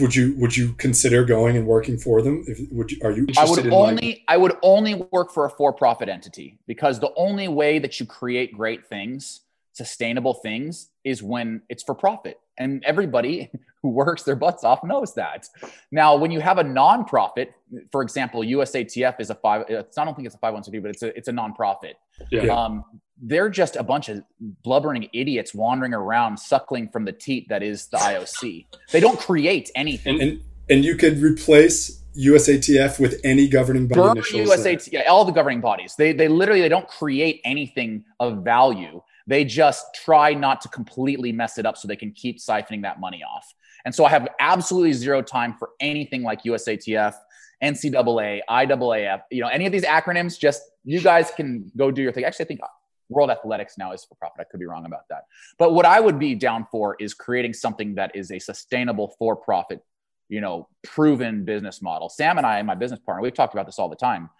would 0.00 0.16
you 0.16 0.34
would 0.38 0.56
you 0.56 0.72
consider 0.72 1.24
going 1.24 1.56
and 1.56 1.66
working 1.66 1.98
for 1.98 2.20
them? 2.22 2.44
If 2.48 2.60
would 2.72 2.90
you, 2.90 2.98
are 3.04 3.12
you? 3.12 3.26
I 3.38 3.44
would 3.48 3.66
only 3.68 4.06
like- 4.08 4.22
I 4.26 4.36
would 4.36 4.56
only 4.62 4.94
work 5.12 5.32
for 5.32 5.44
a 5.44 5.50
for 5.50 5.72
profit 5.72 6.08
entity 6.08 6.58
because 6.66 6.98
the 6.98 7.12
only 7.16 7.46
way 7.46 7.78
that 7.78 8.00
you 8.00 8.06
create 8.06 8.52
great 8.52 8.86
things, 8.86 9.42
sustainable 9.72 10.34
things, 10.34 10.90
is 11.04 11.22
when 11.22 11.62
it's 11.68 11.82
for 11.82 11.94
profit, 11.94 12.40
and 12.58 12.82
everybody 12.84 13.50
who 13.82 13.90
works 13.90 14.22
their 14.22 14.36
butts 14.36 14.64
off 14.64 14.82
knows 14.82 15.14
that. 15.14 15.48
Now, 15.90 16.16
when 16.16 16.30
you 16.30 16.40
have 16.40 16.58
a 16.58 16.64
nonprofit, 16.64 17.48
for 17.92 18.02
example, 18.02 18.40
USATF 18.42 19.20
is 19.20 19.30
a 19.30 19.34
five. 19.34 19.66
It's 19.68 19.98
I 19.98 20.04
don't 20.04 20.14
think 20.14 20.26
it's 20.26 20.34
a 20.34 20.38
five 20.38 20.54
one 20.54 20.64
c, 20.64 20.78
but 20.78 20.90
it's 20.90 21.02
a 21.02 21.16
it's 21.16 21.28
a 21.28 21.32
nonprofit. 21.32 21.94
Yeah. 22.30 22.46
Um, 22.46 22.84
they're 23.22 23.48
just 23.48 23.76
a 23.76 23.82
bunch 23.82 24.08
of 24.08 24.22
blubbering 24.40 25.08
idiots 25.12 25.54
wandering 25.54 25.94
around 25.94 26.38
suckling 26.38 26.88
from 26.88 27.04
the 27.04 27.12
teat 27.12 27.48
that 27.48 27.62
is 27.62 27.86
the 27.86 27.96
IOC. 27.96 28.66
They 28.90 29.00
don't 29.00 29.18
create 29.18 29.70
anything. 29.76 30.20
And, 30.20 30.30
and, 30.30 30.42
and 30.68 30.84
you 30.84 30.96
could 30.96 31.18
replace 31.18 32.02
USATF 32.16 33.00
with 33.00 33.20
any 33.24 33.48
governing 33.48 33.88
body. 33.88 34.20
USATF, 34.20 34.92
yeah, 34.92 35.02
all 35.02 35.24
the 35.24 35.32
governing 35.32 35.60
bodies. 35.60 35.94
They 35.96 36.12
they 36.12 36.28
literally 36.28 36.60
they 36.60 36.68
don't 36.68 36.88
create 36.88 37.40
anything 37.44 38.04
of 38.20 38.44
value. 38.44 39.02
They 39.26 39.44
just 39.44 39.86
try 39.94 40.34
not 40.34 40.60
to 40.62 40.68
completely 40.68 41.32
mess 41.32 41.58
it 41.58 41.66
up 41.66 41.76
so 41.76 41.88
they 41.88 41.96
can 41.96 42.12
keep 42.12 42.38
siphoning 42.38 42.82
that 42.82 43.00
money 43.00 43.22
off. 43.22 43.46
And 43.84 43.94
so 43.94 44.04
I 44.04 44.10
have 44.10 44.28
absolutely 44.40 44.92
zero 44.92 45.22
time 45.22 45.54
for 45.58 45.70
anything 45.80 46.22
like 46.22 46.42
USATF, 46.42 47.14
NCAA, 47.62 48.40
IAAF, 48.48 49.22
you 49.30 49.40
know, 49.40 49.48
any 49.48 49.66
of 49.66 49.72
these 49.72 49.84
acronyms. 49.84 50.38
Just 50.38 50.62
you 50.84 51.00
guys 51.00 51.30
can 51.36 51.70
go 51.76 51.90
do 51.90 52.02
your 52.02 52.12
thing. 52.12 52.24
Actually, 52.24 52.44
I 52.44 52.48
think 52.48 52.60
World 53.08 53.30
Athletics 53.30 53.76
now 53.78 53.92
is 53.92 54.04
for 54.04 54.14
profit. 54.16 54.40
I 54.40 54.44
could 54.44 54.60
be 54.60 54.66
wrong 54.66 54.86
about 54.86 55.08
that. 55.08 55.24
But 55.58 55.72
what 55.72 55.86
I 55.86 56.00
would 56.00 56.18
be 56.18 56.34
down 56.34 56.66
for 56.70 56.96
is 56.98 57.14
creating 57.14 57.52
something 57.52 57.94
that 57.94 58.14
is 58.14 58.30
a 58.30 58.38
sustainable 58.38 59.14
for 59.18 59.36
profit, 59.36 59.82
you 60.28 60.40
know, 60.40 60.68
proven 60.82 61.44
business 61.44 61.82
model. 61.82 62.08
Sam 62.08 62.38
and 62.38 62.46
I, 62.46 62.60
my 62.62 62.74
business 62.74 63.00
partner, 63.00 63.22
we've 63.22 63.34
talked 63.34 63.54
about 63.54 63.66
this 63.66 63.78
all 63.78 63.88
the 63.88 63.96
time. 63.96 64.30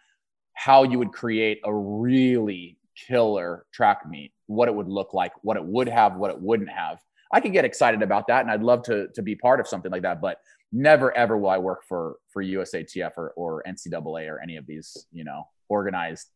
How 0.54 0.82
you 0.84 0.98
would 0.98 1.12
create 1.12 1.60
a 1.64 1.74
really 1.74 2.78
killer 2.94 3.66
track 3.72 4.08
meet, 4.08 4.32
what 4.46 4.68
it 4.68 4.74
would 4.74 4.88
look 4.88 5.14
like, 5.14 5.32
what 5.42 5.56
it 5.56 5.64
would 5.64 5.88
have, 5.88 6.16
what 6.16 6.30
it 6.30 6.40
wouldn't 6.40 6.70
have. 6.70 6.98
I 7.32 7.40
could 7.40 7.52
get 7.52 7.64
excited 7.64 8.02
about 8.02 8.26
that 8.28 8.42
and 8.42 8.50
I'd 8.50 8.62
love 8.62 8.82
to 8.84 9.08
to 9.14 9.22
be 9.22 9.34
part 9.34 9.60
of 9.60 9.66
something 9.66 9.90
like 9.90 10.02
that, 10.02 10.20
but 10.20 10.38
never 10.72 11.16
ever 11.16 11.38
will 11.38 11.50
I 11.50 11.58
work 11.58 11.82
for 11.88 12.16
for 12.32 12.42
USATF 12.42 13.12
or, 13.16 13.32
or 13.36 13.62
NCAA 13.66 14.28
or 14.28 14.40
any 14.42 14.56
of 14.56 14.66
these, 14.66 15.06
you 15.12 15.24
know, 15.24 15.44
organized 15.68 16.28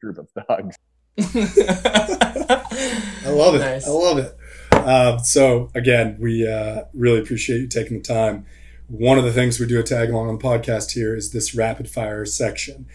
group 0.00 0.18
of 0.18 0.28
thugs. 0.30 0.76
I 1.18 1.22
love 3.30 3.54
it. 3.54 3.60
Nice. 3.60 3.86
I 3.86 3.90
love 3.90 4.18
it. 4.18 4.36
Uh, 4.72 5.18
so 5.18 5.70
again, 5.74 6.16
we 6.20 6.46
uh, 6.46 6.82
really 6.92 7.20
appreciate 7.20 7.60
you 7.60 7.68
taking 7.68 7.98
the 7.98 8.02
time. 8.02 8.46
One 8.88 9.16
of 9.16 9.24
the 9.24 9.32
things 9.32 9.58
we 9.58 9.66
do 9.66 9.80
a 9.80 9.82
tag 9.82 10.10
along 10.10 10.28
on 10.28 10.38
the 10.38 10.44
podcast 10.44 10.92
here 10.92 11.16
is 11.16 11.32
this 11.32 11.54
rapid 11.54 11.88
fire 11.88 12.26
section. 12.26 12.86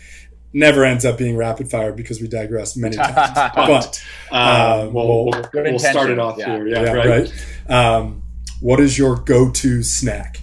Never 0.51 0.83
ends 0.83 1.05
up 1.05 1.17
being 1.17 1.37
rapid 1.37 1.69
fire 1.69 1.91
because 1.91 2.21
we 2.21 2.27
digress 2.27 2.75
many 2.75 2.95
times. 2.95 3.15
but 3.55 4.03
uh, 4.31 4.35
uh 4.35 4.89
we'll, 4.91 5.25
we'll, 5.25 5.49
we'll 5.53 5.79
start 5.79 6.09
it 6.09 6.17
off 6.17 6.37
yeah. 6.37 6.55
here. 6.55 6.67
Yeah, 6.67 6.83
yeah 6.83 6.91
right. 6.93 7.31
right. 7.67 7.71
Um, 7.71 8.23
what 8.59 8.79
is 8.79 8.97
your 8.97 9.15
go-to 9.15 9.83
snack? 9.83 10.41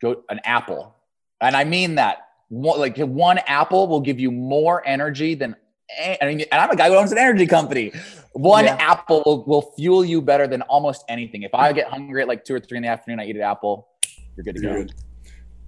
Go 0.00 0.22
an 0.28 0.40
apple, 0.44 0.94
and 1.40 1.56
I 1.56 1.64
mean 1.64 1.96
that. 1.96 2.18
One, 2.48 2.78
like 2.78 2.98
one 2.98 3.38
apple 3.46 3.88
will 3.88 4.00
give 4.00 4.20
you 4.20 4.30
more 4.30 4.86
energy 4.86 5.34
than 5.34 5.56
I 5.98 6.18
mean, 6.22 6.40
and 6.40 6.60
I'm 6.60 6.70
a 6.70 6.76
guy 6.76 6.88
who 6.88 6.96
owns 6.96 7.12
an 7.12 7.18
energy 7.18 7.46
company. 7.46 7.92
One 8.32 8.64
yeah. 8.64 8.76
apple 8.78 9.22
will, 9.26 9.44
will, 9.44 9.72
fuel 9.76 10.04
you 10.04 10.22
better 10.22 10.46
than 10.46 10.62
almost 10.62 11.04
anything. 11.08 11.42
If 11.42 11.54
I 11.54 11.72
get 11.72 11.88
hungry 11.88 12.22
at 12.22 12.28
like 12.28 12.44
two 12.44 12.54
or 12.54 12.60
three 12.60 12.78
in 12.78 12.82
the 12.82 12.88
afternoon, 12.88 13.20
I 13.20 13.26
eat 13.26 13.36
an 13.36 13.42
apple. 13.42 13.88
You're 14.36 14.44
good 14.44 14.56
to 14.56 14.62
go. 14.62 14.86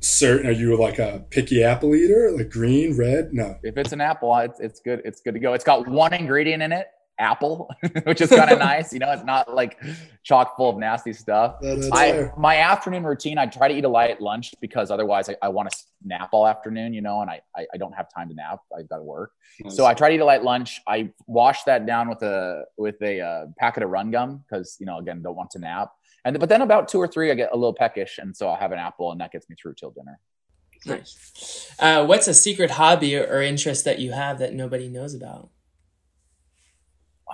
Certain? 0.04 0.46
Are 0.46 0.52
you 0.52 0.76
like 0.76 0.98
a 0.98 1.24
picky 1.30 1.64
apple 1.64 1.94
eater, 1.94 2.30
like 2.36 2.50
green, 2.50 2.94
red? 2.96 3.32
No. 3.32 3.56
If 3.62 3.78
it's 3.78 3.92
an 3.92 4.02
apple, 4.02 4.36
it's, 4.36 4.60
it's 4.60 4.80
good. 4.80 5.00
It's 5.02 5.22
good 5.22 5.32
to 5.32 5.40
go. 5.40 5.54
It's 5.54 5.64
got 5.64 5.88
one 5.88 6.12
ingredient 6.12 6.62
in 6.62 6.72
it, 6.72 6.88
apple, 7.18 7.70
which 8.04 8.20
is 8.20 8.28
kind 8.28 8.50
of 8.50 8.58
nice. 8.70 8.92
You 8.92 8.98
know, 8.98 9.10
it's 9.12 9.24
not 9.24 9.54
like 9.54 9.80
chock 10.22 10.58
full 10.58 10.68
of 10.68 10.76
nasty 10.76 11.14
stuff. 11.14 11.56
I, 11.92 12.30
my 12.36 12.56
afternoon 12.56 13.04
routine, 13.04 13.38
I 13.38 13.46
try 13.46 13.66
to 13.66 13.74
eat 13.74 13.84
a 13.84 13.88
light 13.88 14.20
lunch 14.20 14.54
because 14.60 14.90
otherwise 14.90 15.30
I, 15.30 15.36
I 15.40 15.48
want 15.48 15.70
to 15.70 15.76
nap 16.04 16.28
all 16.32 16.46
afternoon, 16.46 16.92
you 16.92 17.00
know, 17.00 17.22
and 17.22 17.30
I, 17.30 17.40
I, 17.56 17.66
I 17.72 17.76
don't 17.78 17.94
have 17.94 18.08
time 18.14 18.28
to 18.28 18.34
nap. 18.34 18.60
I've 18.76 18.88
got 18.90 18.98
to 18.98 19.04
work. 19.04 19.32
Nice. 19.60 19.74
So 19.74 19.86
I 19.86 19.94
try 19.94 20.10
to 20.10 20.16
eat 20.16 20.20
a 20.20 20.24
light 20.24 20.42
lunch. 20.42 20.82
I 20.86 21.10
wash 21.26 21.62
that 21.64 21.86
down 21.86 22.10
with 22.10 22.22
a, 22.22 22.64
with 22.76 23.00
a 23.00 23.20
uh, 23.20 23.46
packet 23.58 23.82
of 23.82 23.88
run 23.88 24.10
gum 24.10 24.44
because, 24.46 24.76
you 24.78 24.84
know, 24.84 24.98
again, 24.98 25.22
don't 25.22 25.36
want 25.36 25.50
to 25.52 25.58
nap. 25.58 25.92
And, 26.24 26.38
but 26.38 26.48
then 26.48 26.62
about 26.62 26.88
two 26.88 26.98
or 26.98 27.06
three, 27.06 27.30
I 27.30 27.34
get 27.34 27.50
a 27.52 27.56
little 27.56 27.74
peckish. 27.74 28.18
And 28.18 28.36
so 28.36 28.48
I'll 28.48 28.56
have 28.56 28.72
an 28.72 28.78
apple 28.78 29.12
and 29.12 29.20
that 29.20 29.32
gets 29.32 29.48
me 29.48 29.56
through 29.60 29.74
till 29.74 29.90
dinner. 29.90 30.18
Nice. 30.86 31.74
Uh, 31.78 32.04
what's 32.04 32.28
a 32.28 32.34
secret 32.34 32.72
hobby 32.72 33.16
or 33.16 33.40
interest 33.40 33.84
that 33.84 33.98
you 33.98 34.12
have 34.12 34.38
that 34.38 34.54
nobody 34.54 34.88
knows 34.88 35.14
about? 35.14 35.50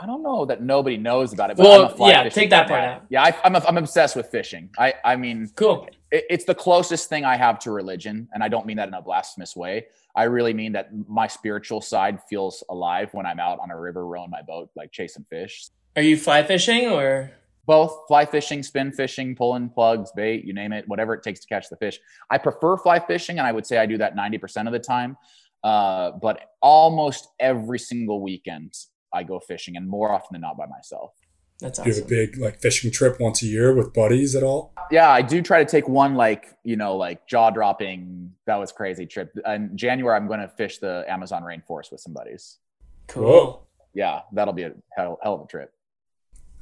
I 0.00 0.06
don't 0.06 0.22
know 0.22 0.44
that 0.46 0.62
nobody 0.62 0.96
knows 0.96 1.32
about 1.32 1.50
it. 1.50 1.56
But 1.56 1.98
well, 1.98 2.08
yeah, 2.08 2.28
take 2.28 2.50
that 2.50 2.68
part 2.68 2.80
out. 2.80 3.04
Yeah, 3.08 3.22
I, 3.22 3.28
am 3.44 3.56
I'm, 3.56 3.62
I'm 3.66 3.76
obsessed 3.76 4.16
with 4.16 4.28
fishing. 4.28 4.70
I 4.78 4.94
I 5.04 5.16
mean, 5.16 5.50
cool. 5.56 5.88
It, 6.10 6.24
it's 6.30 6.44
the 6.44 6.54
closest 6.54 7.08
thing 7.08 7.24
I 7.24 7.36
have 7.36 7.58
to 7.60 7.72
religion, 7.72 8.28
and 8.32 8.42
I 8.42 8.48
don't 8.48 8.66
mean 8.66 8.76
that 8.76 8.88
in 8.88 8.94
a 8.94 9.02
blasphemous 9.02 9.56
way. 9.56 9.86
I 10.14 10.24
really 10.24 10.54
mean 10.54 10.72
that 10.72 10.90
my 11.08 11.26
spiritual 11.26 11.80
side 11.80 12.20
feels 12.28 12.62
alive 12.68 13.12
when 13.12 13.26
I'm 13.26 13.40
out 13.40 13.58
on 13.60 13.70
a 13.70 13.78
river 13.78 14.06
rowing 14.06 14.30
my 14.30 14.42
boat, 14.42 14.70
like 14.76 14.92
chasing 14.92 15.24
fish. 15.28 15.68
Are 15.96 16.02
you 16.02 16.16
fly 16.16 16.44
fishing 16.44 16.88
or? 16.88 17.32
Both 17.70 18.08
fly 18.08 18.24
fishing, 18.24 18.64
spin 18.64 18.90
fishing, 18.90 19.36
pulling 19.36 19.68
plugs, 19.68 20.10
bait, 20.10 20.44
you 20.44 20.52
name 20.52 20.72
it, 20.72 20.88
whatever 20.88 21.14
it 21.14 21.22
takes 21.22 21.38
to 21.38 21.46
catch 21.46 21.68
the 21.68 21.76
fish. 21.76 22.00
I 22.28 22.36
prefer 22.36 22.76
fly 22.76 22.98
fishing, 22.98 23.38
and 23.38 23.46
I 23.46 23.52
would 23.52 23.64
say 23.64 23.78
I 23.78 23.86
do 23.86 23.96
that 23.98 24.16
90% 24.16 24.66
of 24.66 24.72
the 24.72 24.80
time. 24.80 25.16
Uh, 25.62 26.10
but 26.20 26.50
almost 26.60 27.28
every 27.38 27.78
single 27.78 28.22
weekend, 28.22 28.74
I 29.14 29.22
go 29.22 29.38
fishing, 29.38 29.76
and 29.76 29.88
more 29.88 30.10
often 30.10 30.30
than 30.32 30.40
not 30.40 30.58
by 30.58 30.66
myself. 30.66 31.12
That's 31.60 31.78
awesome. 31.78 31.92
Do 31.92 31.96
you 31.96 32.02
have 32.02 32.06
a 32.06 32.08
big 32.08 32.38
like 32.38 32.60
fishing 32.60 32.90
trip 32.90 33.20
once 33.20 33.40
a 33.44 33.46
year 33.46 33.72
with 33.72 33.94
buddies 33.94 34.34
at 34.34 34.42
all? 34.42 34.74
Yeah, 34.90 35.08
I 35.08 35.22
do 35.22 35.40
try 35.40 35.62
to 35.62 35.70
take 35.70 35.88
one 35.88 36.16
like 36.16 36.46
you 36.64 36.74
know 36.74 36.96
like 36.96 37.28
jaw 37.28 37.50
dropping. 37.50 38.32
That 38.46 38.56
was 38.56 38.72
crazy 38.72 39.06
trip. 39.06 39.32
In 39.46 39.76
January, 39.76 40.16
I'm 40.16 40.26
going 40.26 40.40
to 40.40 40.48
fish 40.48 40.78
the 40.78 41.04
Amazon 41.06 41.44
rainforest 41.44 41.92
with 41.92 42.00
some 42.00 42.14
buddies. 42.14 42.58
Cool. 43.06 43.22
Whoa. 43.22 43.66
Yeah, 43.94 44.22
that'll 44.32 44.54
be 44.54 44.64
a 44.64 44.72
hell, 44.96 45.20
hell 45.22 45.34
of 45.34 45.42
a 45.42 45.46
trip. 45.46 45.72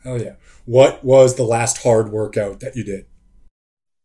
Hell 0.05 0.21
yeah! 0.21 0.35
What 0.65 1.05
was 1.05 1.37
the 1.37 1.45
last 1.45 1.83
hard 1.83 2.11
workout 2.11 2.61
that 2.61 2.77
you 2.77 2.85
did? 2.85 3.07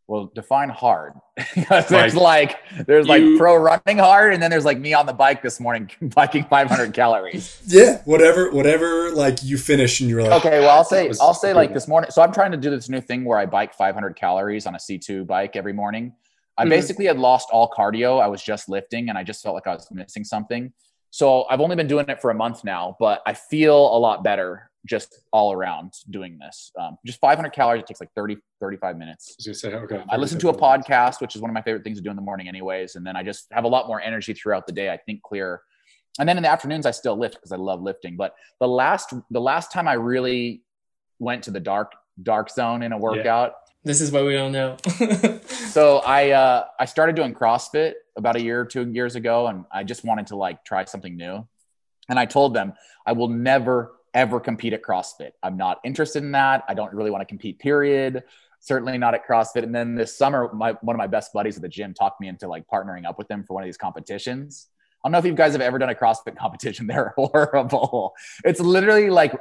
well 0.08 0.32
define 0.36 0.70
hard 0.70 1.14
there's 1.90 2.16
like, 2.16 2.60
there's 2.86 3.08
you, 3.08 3.12
like 3.12 3.38
pro 3.38 3.56
running 3.56 3.98
hard 3.98 4.34
and 4.34 4.44
then 4.44 4.52
there's 4.52 4.66
like 4.66 4.80
me 4.80 4.94
on 4.94 5.06
the 5.06 5.14
bike 5.14 5.42
this 5.42 5.60
morning 5.60 5.90
biking 6.02 6.44
500 6.44 6.94
calories 6.94 7.62
yeah 7.66 8.02
whatever 8.06 8.52
whatever 8.52 9.12
like 9.12 9.44
you 9.44 9.58
finish 9.58 10.02
and 10.02 10.10
you're 10.10 10.22
like 10.22 10.46
okay 10.46 10.60
well 10.60 10.70
i'll 10.70 10.84
say 10.84 11.12
i'll 11.22 11.34
say 11.34 11.54
like 11.54 11.74
this 11.74 11.88
morning 11.88 12.12
so 12.12 12.22
i'm 12.22 12.34
trying 12.34 12.52
to 12.52 12.58
do 12.58 12.70
this 12.70 12.90
new 12.90 13.02
thing 13.02 13.24
where 13.24 13.40
i 13.40 13.46
bike 13.46 13.74
500 13.74 14.16
calories 14.16 14.66
on 14.66 14.76
a 14.76 14.78
c2 14.78 15.26
bike 15.26 15.56
every 15.56 15.74
morning 15.74 16.14
i 16.58 16.64
mm-hmm. 16.64 16.70
basically 16.70 17.06
had 17.06 17.18
lost 17.18 17.48
all 17.52 17.70
cardio 17.70 18.22
i 18.22 18.28
was 18.28 18.44
just 18.44 18.70
lifting 18.70 19.10
and 19.10 19.18
i 19.18 19.24
just 19.24 19.42
felt 19.42 19.56
like 19.56 19.68
i 19.68 19.74
was 19.74 19.88
missing 19.92 20.24
something 20.24 20.74
so 21.12 21.46
i've 21.50 21.62
only 21.62 21.76
been 21.76 21.88
doing 21.88 22.06
it 22.10 22.22
for 22.22 22.30
a 22.30 22.36
month 22.36 22.64
now 22.64 22.96
but 23.00 23.22
i 23.26 23.34
feel 23.34 23.96
a 23.96 23.98
lot 23.98 24.24
better 24.24 24.70
just 24.86 25.22
all 25.32 25.54
around 25.54 25.94
doing 26.10 26.38
this. 26.38 26.72
Um, 26.80 26.98
just 27.06 27.20
500 27.20 27.52
calories. 27.52 27.82
It 27.82 27.88
takes 27.88 28.02
like 28.02 28.12
30, 28.16 28.38
35 28.60 28.98
minutes. 28.98 29.36
I, 29.48 29.52
say, 29.54 29.74
okay, 29.74 29.98
um, 29.98 30.06
I 30.10 30.18
listen 30.18 30.40
to 30.40 30.50
a 30.50 30.58
podcast, 30.58 31.22
which 31.22 31.36
is 31.36 31.42
one 31.42 31.50
of 31.50 31.54
my 31.54 31.62
favorite 31.62 31.84
things 31.84 31.98
to 31.98 32.04
do 32.04 32.10
in 32.10 32.16
the 32.16 32.22
morning 32.22 32.48
anyways. 32.48 32.96
And 32.96 33.06
then 33.06 33.16
I 33.16 33.24
just 33.24 33.48
have 33.52 33.64
a 33.64 33.68
lot 33.68 33.88
more 33.88 34.02
energy 34.02 34.34
throughout 34.34 34.68
the 34.68 34.74
day. 34.74 34.90
I 34.90 34.98
think 34.98 35.22
clear. 35.22 35.62
And 36.20 36.28
then 36.28 36.38
in 36.38 36.44
the 36.44 36.50
afternoons, 36.50 36.86
I 36.86 36.92
still 36.92 37.18
lift 37.18 37.36
because 37.36 37.52
I 37.52 37.56
love 37.56 37.82
lifting. 37.82 38.18
But 38.18 38.36
the 38.60 38.68
last, 38.68 39.14
the 39.32 39.42
last 39.42 39.72
time 39.72 39.88
I 39.88 39.94
really 39.94 40.64
went 41.20 41.44
to 41.44 41.52
the 41.52 41.60
dark, 41.60 41.94
dark 42.22 42.50
zone 42.50 42.84
in 42.84 42.92
a 42.92 42.98
workout. 42.98 43.52
Yeah. 43.52 43.74
This 43.86 44.02
is 44.02 44.12
what 44.12 44.26
we 44.26 44.38
all 44.38 44.50
know. 44.50 44.78
so 45.46 45.98
I, 46.00 46.32
uh, 46.32 46.66
I 46.80 46.86
started 46.86 47.16
doing 47.16 47.34
CrossFit 47.34 47.94
about 48.16 48.36
a 48.36 48.42
year 48.42 48.62
or 48.62 48.66
two 48.66 48.90
years 48.92 49.16
ago. 49.16 49.48
And 49.48 49.66
I 49.72 49.84
just 49.84 50.04
wanted 50.04 50.28
to 50.28 50.36
like 50.36 50.64
try 50.64 50.86
something 50.86 51.16
new. 51.16 51.48
And 52.10 52.20
I 52.20 52.26
told 52.26 52.54
them 52.54 52.74
I 53.06 53.14
will 53.14 53.30
never 53.30 53.94
ever 54.14 54.40
compete 54.40 54.74
at 54.74 54.82
CrossFit. 54.82 55.32
I'm 55.42 55.58
not 55.58 55.80
interested 55.84 56.24
in 56.24 56.32
that. 56.34 56.64
I 56.68 56.74
don't 56.74 56.94
really 56.94 57.12
want 57.12 57.22
to 57.22 57.26
compete, 57.26 57.60
period. 57.60 58.24
Certainly 58.60 58.98
not 58.98 59.14
at 59.14 59.28
CrossFit. 59.28 59.64
And 59.64 59.74
then 59.74 59.96
this 59.96 60.18
summer, 60.18 60.50
my, 60.54 60.74
one 60.82 60.96
of 60.96 60.98
my 60.98 61.08
best 61.08 61.34
buddies 61.34 61.56
at 61.58 61.62
the 61.62 61.70
gym 61.70 61.94
talked 61.94 62.22
me 62.22 62.28
into 62.28 62.48
like 62.48 62.66
partnering 62.68 63.06
up 63.06 63.18
with 63.18 63.28
them 63.28 63.44
for 63.44 63.54
one 63.54 63.64
of 63.64 63.68
these 63.68 63.78
competitions. 63.78 64.68
I 65.04 65.08
don't 65.08 65.14
know 65.14 65.18
if 65.18 65.26
you 65.26 65.34
guys 65.34 65.52
have 65.52 65.62
ever 65.62 65.78
done 65.78 65.90
a 65.90 65.96
CrossFit 65.96 66.38
competition. 66.38 66.88
They're 66.88 67.14
horrible. 67.18 68.14
It's 68.46 68.60
literally 68.60 69.10
like 69.10 69.34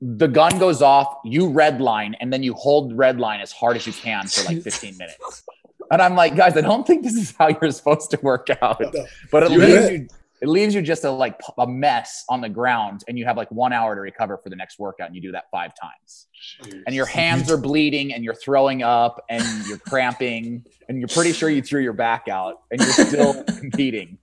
the 0.00 0.28
gun 0.28 0.58
goes 0.58 0.82
off, 0.82 1.18
you 1.24 1.48
red 1.48 1.80
line, 1.80 2.16
and 2.20 2.32
then 2.32 2.42
you 2.42 2.54
hold 2.54 2.96
red 2.96 3.20
line 3.20 3.40
as 3.40 3.52
hard 3.52 3.76
as 3.76 3.86
you 3.86 3.92
can 3.92 4.26
for 4.26 4.44
like 4.44 4.62
15 4.62 4.98
minutes. 4.98 5.44
And 5.90 6.00
I'm 6.00 6.14
like, 6.14 6.34
guys, 6.36 6.56
I 6.56 6.60
don't 6.60 6.86
think 6.86 7.02
this 7.02 7.14
is 7.14 7.34
how 7.38 7.48
you're 7.48 7.70
supposed 7.70 8.10
to 8.12 8.18
work 8.22 8.48
out. 8.62 8.82
But 9.30 9.42
at 9.44 9.50
least 9.50 9.92
you 9.92 10.08
It 10.42 10.48
leaves 10.48 10.74
you 10.74 10.82
just 10.82 11.04
a 11.04 11.10
like 11.10 11.40
a 11.56 11.68
mess 11.68 12.24
on 12.28 12.40
the 12.40 12.48
ground, 12.48 13.04
and 13.06 13.16
you 13.16 13.24
have 13.24 13.36
like 13.36 13.50
one 13.52 13.72
hour 13.72 13.94
to 13.94 14.00
recover 14.00 14.36
for 14.36 14.50
the 14.50 14.56
next 14.56 14.76
workout, 14.76 15.06
and 15.06 15.14
you 15.14 15.22
do 15.22 15.30
that 15.30 15.44
five 15.52 15.70
times. 15.80 16.26
Jeez. 16.64 16.82
And 16.84 16.96
your 16.96 17.06
hands 17.06 17.48
are 17.48 17.56
bleeding, 17.56 18.12
and 18.12 18.24
you're 18.24 18.34
throwing 18.34 18.82
up, 18.82 19.24
and 19.28 19.44
you're 19.68 19.78
cramping, 19.78 20.64
and 20.88 20.98
you're 20.98 21.06
pretty 21.06 21.32
sure 21.32 21.48
you 21.48 21.62
threw 21.62 21.80
your 21.80 21.92
back 21.92 22.26
out, 22.26 22.62
and 22.72 22.80
you're 22.80 23.06
still 23.06 23.44
competing. 23.60 24.18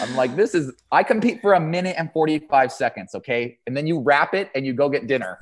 I'm 0.00 0.16
like, 0.16 0.34
this 0.34 0.56
is. 0.56 0.72
I 0.90 1.04
compete 1.04 1.40
for 1.40 1.54
a 1.54 1.60
minute 1.60 1.94
and 1.96 2.12
45 2.12 2.72
seconds, 2.72 3.14
okay, 3.14 3.56
and 3.68 3.76
then 3.76 3.86
you 3.86 4.00
wrap 4.00 4.34
it, 4.34 4.50
and 4.56 4.66
you 4.66 4.72
go 4.72 4.88
get 4.88 5.06
dinner. 5.06 5.38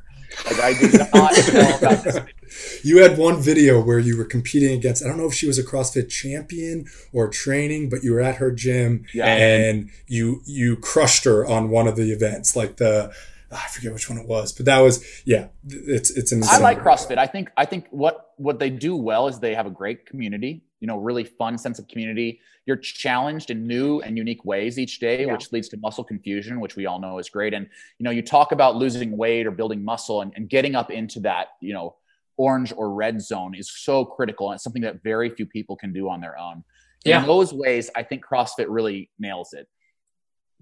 Like 0.47 0.61
I 0.61 0.73
did 0.75 0.99
not 0.99 1.13
know 1.13 1.77
about 1.79 2.05
this. 2.05 2.85
You 2.85 3.03
had 3.03 3.19
one 3.19 3.41
video 3.41 3.81
where 3.81 3.99
you 3.99 4.17
were 4.17 4.25
competing 4.25 4.77
against, 4.77 5.05
I 5.05 5.09
don't 5.09 5.19
know 5.19 5.27
if 5.27 5.35
she 5.35 5.47
was 5.47 5.59
a 5.59 5.63
CrossFit 5.63 6.09
champion 6.09 6.87
or 7.13 7.29
training, 7.29 7.91
but 7.91 8.03
you 8.03 8.13
were 8.13 8.21
at 8.21 8.37
her 8.37 8.51
gym 8.51 9.05
yeah. 9.15 9.27
and 9.27 9.91
you 10.07 10.43
you 10.47 10.77
crushed 10.77 11.25
her 11.25 11.47
on 11.47 11.71
one 11.71 11.87
of 11.87 11.97
the 11.97 12.11
events, 12.13 12.57
like 12.57 12.77
the 12.77 13.13
I 13.53 13.67
forget 13.69 13.93
which 13.93 14.09
one 14.09 14.19
it 14.19 14.29
was, 14.29 14.53
but 14.53 14.67
that 14.67 14.79
was 14.79 15.05
yeah. 15.25 15.49
It's 15.69 16.11
it's 16.11 16.31
an. 16.33 16.43
I 16.45 16.59
like 16.59 16.81
CrossFit. 16.81 17.19
I 17.19 17.27
think 17.27 17.51
I 17.57 17.65
think 17.65 17.87
what 17.91 18.31
what 18.37 18.59
they 18.59 18.71
do 18.71 18.95
well 18.95 19.27
is 19.27 19.41
they 19.41 19.55
have 19.55 19.67
a 19.67 19.71
great 19.71 20.07
community. 20.07 20.63
You 20.81 20.87
know, 20.87 20.97
really 20.97 21.25
fun 21.25 21.59
sense 21.59 21.79
of 21.79 21.87
community. 21.89 22.41
You're 22.67 22.77
challenged 22.77 23.51
in 23.51 23.67
new 23.67 24.01
and 24.01 24.17
unique 24.17 24.45
ways 24.45 24.79
each 24.79 24.99
day, 24.99 25.27
yeah. 25.27 25.33
which 25.33 25.53
leads 25.53 25.69
to 25.71 25.77
muscle 25.77 26.05
confusion, 26.05 26.61
which 26.61 26.77
we 26.77 26.87
all 26.87 26.99
know 26.99 27.19
is 27.19 27.29
great. 27.29 27.55
And 27.55 27.69
you 27.99 28.05
know, 28.05 28.11
you 28.11 28.23
talk 28.23 28.53
about 28.53 28.77
losing 28.77 29.17
weight 29.17 29.47
or 29.47 29.51
building 29.51 29.85
muscle 29.85 30.23
and, 30.23 30.33
and 30.37 30.49
getting 30.49 30.75
up 30.75 30.91
into 30.91 31.21
that 31.21 31.49
you 31.61 31.75
know 31.75 31.97
orange 32.41 32.73
or 32.75 32.95
red 32.95 33.21
zone 33.21 33.55
is 33.55 33.71
so 33.71 34.03
critical 34.03 34.49
and 34.49 34.57
it's 34.57 34.65
something 34.65 34.81
that 34.81 35.03
very 35.03 35.29
few 35.29 35.45
people 35.45 35.77
can 35.77 35.93
do 35.93 36.09
on 36.09 36.23
their 36.23 36.39
own. 36.39 36.65
Yeah. 37.05 37.21
In 37.21 37.27
those 37.27 37.53
ways, 37.53 37.91
I 37.95 38.03
think 38.03 38.25
CrossFit 38.25 38.67
really 38.69 39.11
nails 39.19 39.53
it. 39.53 39.69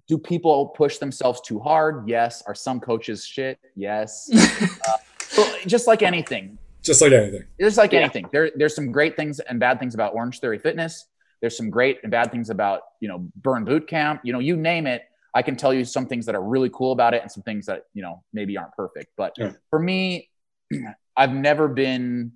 Do 0.09 0.18
people 0.18 0.68
push 0.68 0.98
themselves 0.98 1.40
too 1.40 1.61
hard? 1.61 2.09
Yes. 2.09 2.42
Are 2.46 2.54
some 2.54 2.81
coaches 2.81 3.24
shit? 3.24 3.59
Yes. 3.76 4.28
uh, 4.88 5.44
just 5.66 5.87
like 5.87 6.02
anything. 6.02 6.59
Just 6.88 7.03
like 7.03 7.12
anything. 7.12 7.44
Just 7.61 7.77
like 7.77 7.92
yeah. 7.92 8.01
anything. 8.01 8.29
There, 8.33 8.51
there's 8.57 8.74
some 8.74 8.90
great 8.90 9.16
things 9.16 9.40
and 9.40 9.61
bad 9.61 9.79
things 9.79 9.94
about 9.94 10.14
Orange 10.14 10.40
Theory 10.40 10.59
Fitness. 10.59 11.07
There's 11.40 11.57
some 11.57 11.70
great 11.70 12.01
and 12.03 12.11
bad 12.11 12.33
things 12.33 12.51
about, 12.51 12.81
you 13.01 13.09
know, 13.09 13.29
Burn 13.37 13.64
Boot 13.64 13.87
Camp. 13.87 14.22
You 14.24 14.33
know, 14.33 14.40
you 14.40 14.57
name 14.57 14.87
it. 14.87 15.03
I 15.35 15.42
can 15.42 15.55
tell 15.55 15.72
you 15.72 15.85
some 15.85 16.07
things 16.07 16.27
that 16.27 16.35
are 16.35 16.42
really 16.42 16.70
cool 16.70 16.92
about 16.92 17.14
it 17.14 17.22
and 17.22 17.31
some 17.31 17.42
things 17.42 17.66
that, 17.66 17.85
you 17.94 18.03
know, 18.03 18.24
maybe 18.33 18.57
aren't 18.57 18.72
perfect. 18.72 19.12
But 19.16 19.35
yeah. 19.37 19.53
for 19.70 19.79
me, 19.79 20.31
I've 21.16 21.33
never 21.33 21.68
been 21.68 22.33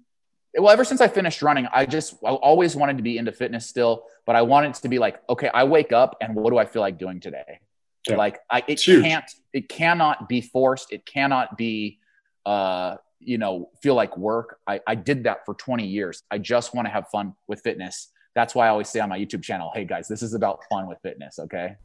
well 0.54 0.70
ever 0.70 0.84
since 0.84 1.00
I 1.00 1.08
finished 1.08 1.42
running. 1.42 1.66
I 1.72 1.86
just 1.86 2.14
I 2.24 2.30
always 2.30 2.76
wanted 2.76 2.98
to 2.98 3.02
be 3.02 3.16
into 3.16 3.32
fitness 3.32 3.66
still, 3.66 4.04
but 4.26 4.36
I 4.36 4.42
wanted 4.42 4.74
to 4.74 4.88
be 4.88 4.98
like, 4.98 5.20
okay, 5.28 5.50
I 5.52 5.64
wake 5.64 5.92
up 5.92 6.16
and 6.20 6.34
what 6.34 6.50
do 6.50 6.58
I 6.58 6.66
feel 6.66 6.82
like 6.82 6.98
doing 6.98 7.20
today? 7.20 7.60
Yeah. 8.08 8.16
Like 8.16 8.40
I 8.50 8.62
it 8.66 8.82
can't 8.82 9.24
it 9.52 9.68
cannot 9.68 10.28
be 10.28 10.40
forced. 10.40 10.92
It 10.92 11.06
cannot 11.06 11.56
be 11.56 12.00
uh 12.44 12.96
you 13.24 13.38
know 13.38 13.70
feel 13.82 13.94
like 13.94 14.16
work. 14.16 14.58
I, 14.66 14.80
I 14.87 14.94
did 14.94 15.24
that 15.24 15.44
for 15.44 15.54
20 15.54 15.87
years. 15.87 16.22
I 16.30 16.38
just 16.38 16.74
want 16.74 16.87
to 16.87 16.92
have 16.92 17.08
fun 17.08 17.35
with 17.46 17.61
fitness. 17.61 18.08
That's 18.35 18.54
why 18.54 18.66
I 18.66 18.70
always 18.70 18.88
say 18.88 19.00
on 19.00 19.08
my 19.08 19.18
YouTube 19.18 19.42
channel, 19.42 19.70
hey 19.74 19.85
guys, 19.85 20.08
this 20.08 20.22
is 20.22 20.35
about 20.35 20.61
fun 20.70 20.88
with 20.88 20.98
fitness. 21.02 21.38
Okay. 21.38 21.76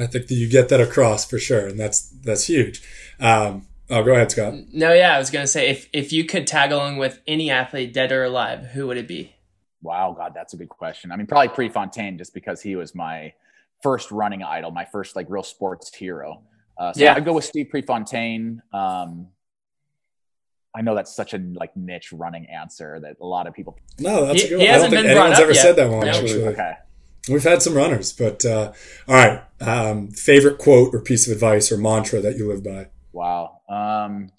I 0.00 0.06
think 0.06 0.28
that 0.28 0.34
you 0.34 0.48
get 0.48 0.68
that 0.68 0.80
across 0.80 1.28
for 1.28 1.38
sure, 1.38 1.66
and 1.66 1.78
that's 1.78 2.08
that's 2.22 2.44
huge. 2.44 2.82
Um, 3.18 3.66
Oh, 3.90 4.04
go 4.04 4.14
ahead, 4.14 4.30
Scott. 4.30 4.54
No, 4.72 4.92
yeah, 4.92 5.16
I 5.16 5.18
was 5.18 5.30
gonna 5.30 5.48
say 5.48 5.68
if 5.68 5.88
if 5.92 6.12
you 6.12 6.24
could 6.24 6.46
tag 6.46 6.70
along 6.70 6.98
with 6.98 7.20
any 7.26 7.50
athlete, 7.50 7.92
dead 7.92 8.12
or 8.12 8.22
alive, 8.22 8.66
who 8.66 8.86
would 8.86 8.96
it 8.96 9.08
be? 9.08 9.34
Wow, 9.82 10.14
God, 10.16 10.32
that's 10.32 10.54
a 10.54 10.56
good 10.56 10.68
question. 10.68 11.10
I 11.10 11.16
mean, 11.16 11.26
probably 11.26 11.48
Prefontaine, 11.48 12.16
just 12.16 12.32
because 12.32 12.62
he 12.62 12.76
was 12.76 12.94
my 12.94 13.32
first 13.82 14.12
running 14.12 14.44
idol, 14.44 14.70
my 14.70 14.84
first 14.84 15.16
like 15.16 15.26
real 15.28 15.42
sports 15.42 15.92
hero. 15.92 16.42
Uh, 16.78 16.92
so 16.92 17.02
yeah. 17.02 17.14
I'd 17.14 17.24
go 17.24 17.32
with 17.32 17.44
Steve 17.44 17.68
Prefontaine. 17.68 18.62
Um, 18.72 19.28
I 20.74 20.82
know 20.82 20.94
that's 20.94 21.14
such 21.14 21.34
a 21.34 21.38
like 21.38 21.76
niche 21.76 22.12
running 22.12 22.46
answer 22.46 23.00
that 23.00 23.16
a 23.20 23.26
lot 23.26 23.46
of 23.46 23.54
people. 23.54 23.78
No, 23.98 24.26
that's 24.26 24.42
he, 24.42 24.46
a 24.46 24.50
good 24.50 24.58
one. 24.58 24.68
I 24.68 24.78
don't 24.78 24.90
think 24.90 25.06
anyone's 25.06 25.40
ever 25.40 25.52
yet. 25.52 25.62
said 25.62 25.76
that 25.76 25.90
one. 25.90 26.08
Actually, 26.08 26.46
okay. 26.48 26.72
We've 27.28 27.42
had 27.42 27.60
some 27.60 27.74
runners, 27.74 28.12
but 28.12 28.44
uh, 28.44 28.72
all 29.08 29.14
right. 29.14 29.42
Um, 29.60 30.10
favorite 30.10 30.58
quote 30.58 30.94
or 30.94 31.00
piece 31.00 31.26
of 31.26 31.32
advice 31.32 31.70
or 31.70 31.76
mantra 31.76 32.20
that 32.20 32.36
you 32.36 32.48
live 32.48 32.64
by? 32.64 32.88
Wow. 33.12 33.60
Um, 33.68 34.30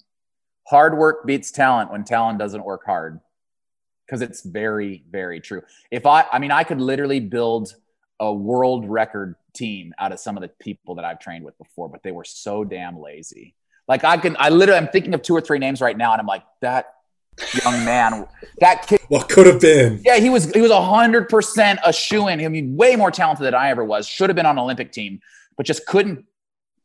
hard 0.66 0.96
work 0.96 1.26
beats 1.26 1.50
talent 1.50 1.92
when 1.92 2.04
talent 2.04 2.38
doesn't 2.38 2.64
work 2.64 2.84
hard. 2.84 3.20
Because 4.06 4.20
it's 4.20 4.42
very, 4.42 5.04
very 5.10 5.40
true. 5.40 5.62
If 5.90 6.04
I, 6.06 6.24
I 6.30 6.38
mean, 6.38 6.50
I 6.50 6.64
could 6.64 6.80
literally 6.80 7.20
build 7.20 7.74
a 8.20 8.32
world 8.32 8.86
record 8.86 9.36
team 9.54 9.94
out 9.98 10.12
of 10.12 10.20
some 10.20 10.36
of 10.36 10.42
the 10.42 10.48
people 10.48 10.96
that 10.96 11.04
I've 11.04 11.18
trained 11.18 11.44
with 11.44 11.56
before, 11.56 11.88
but 11.88 12.02
they 12.02 12.10
were 12.10 12.24
so 12.24 12.62
damn 12.62 13.00
lazy. 13.00 13.54
Like 13.88 14.04
I 14.04 14.16
can, 14.16 14.36
I 14.38 14.48
literally, 14.48 14.78
I'm 14.78 14.88
thinking 14.88 15.14
of 15.14 15.22
two 15.22 15.34
or 15.34 15.40
three 15.40 15.58
names 15.58 15.80
right 15.80 15.96
now, 15.96 16.12
and 16.12 16.20
I'm 16.20 16.26
like, 16.26 16.44
that 16.60 16.94
young 17.64 17.84
man, 17.84 18.26
that 18.60 18.86
kid. 18.86 19.00
What 19.08 19.28
could 19.28 19.46
have 19.46 19.60
been? 19.60 20.00
Yeah, 20.04 20.18
he 20.18 20.30
was, 20.30 20.50
he 20.52 20.60
was 20.60 20.70
a 20.70 20.82
hundred 20.82 21.28
percent 21.28 21.80
a 21.84 21.92
shoe 21.92 22.28
in. 22.28 22.44
I 22.44 22.48
mean, 22.48 22.76
way 22.76 22.96
more 22.96 23.10
talented 23.10 23.46
than 23.46 23.54
I 23.54 23.70
ever 23.70 23.84
was. 23.84 24.06
Should 24.06 24.30
have 24.30 24.36
been 24.36 24.46
on 24.46 24.58
Olympic 24.58 24.92
team, 24.92 25.20
but 25.56 25.66
just 25.66 25.86
couldn't 25.86 26.24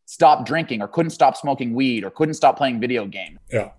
stop 0.05 0.45
drinking 0.45 0.81
or 0.81 0.87
couldn't 0.87 1.11
stop 1.11 1.37
smoking 1.37 1.73
weed 1.73 2.03
or 2.03 2.09
couldn't 2.09 2.33
stop 2.33 2.57
playing 2.57 2.79
video 2.79 3.05
game. 3.05 3.39
Yeah. 3.51 3.71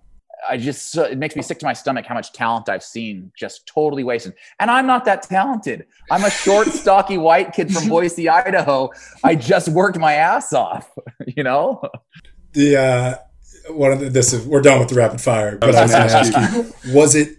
I 0.47 0.57
just 0.57 0.95
it 0.95 1.17
makes 1.17 1.35
me 1.35 1.41
sick 1.41 1.59
to 1.59 1.65
my 1.65 1.73
stomach 1.73 2.05
how 2.05 2.15
much 2.15 2.31
talent 2.31 2.69
I've 2.69 2.83
seen 2.83 3.31
just 3.37 3.67
totally 3.67 4.03
wasted. 4.03 4.35
And 4.59 4.71
I'm 4.71 4.87
not 4.87 5.03
that 5.05 5.23
talented. 5.23 5.85
I'm 6.09 6.23
a 6.23 6.29
short, 6.29 6.67
stocky 6.69 7.17
white 7.17 7.51
kid 7.53 7.73
from 7.73 7.89
Boise, 7.89 8.29
Idaho. 8.29 8.89
I 9.23 9.35
just 9.35 9.67
worked 9.69 9.97
my 9.97 10.13
ass 10.13 10.53
off, 10.53 10.89
you 11.27 11.43
know. 11.43 11.81
The 12.53 12.77
uh, 12.77 13.15
one 13.73 13.91
of 13.91 13.99
the, 13.99 14.09
this 14.09 14.33
is 14.33 14.45
we're 14.45 14.61
done 14.61 14.79
with 14.79 14.89
the 14.89 14.95
rapid 14.95 15.21
fire, 15.21 15.57
but 15.57 15.75
I 15.75 15.83
was 15.83 15.91
going 15.91 16.07
to 16.07 16.15
ask 16.15 16.55
you: 16.85 16.93
Was 16.93 17.15
it? 17.15 17.37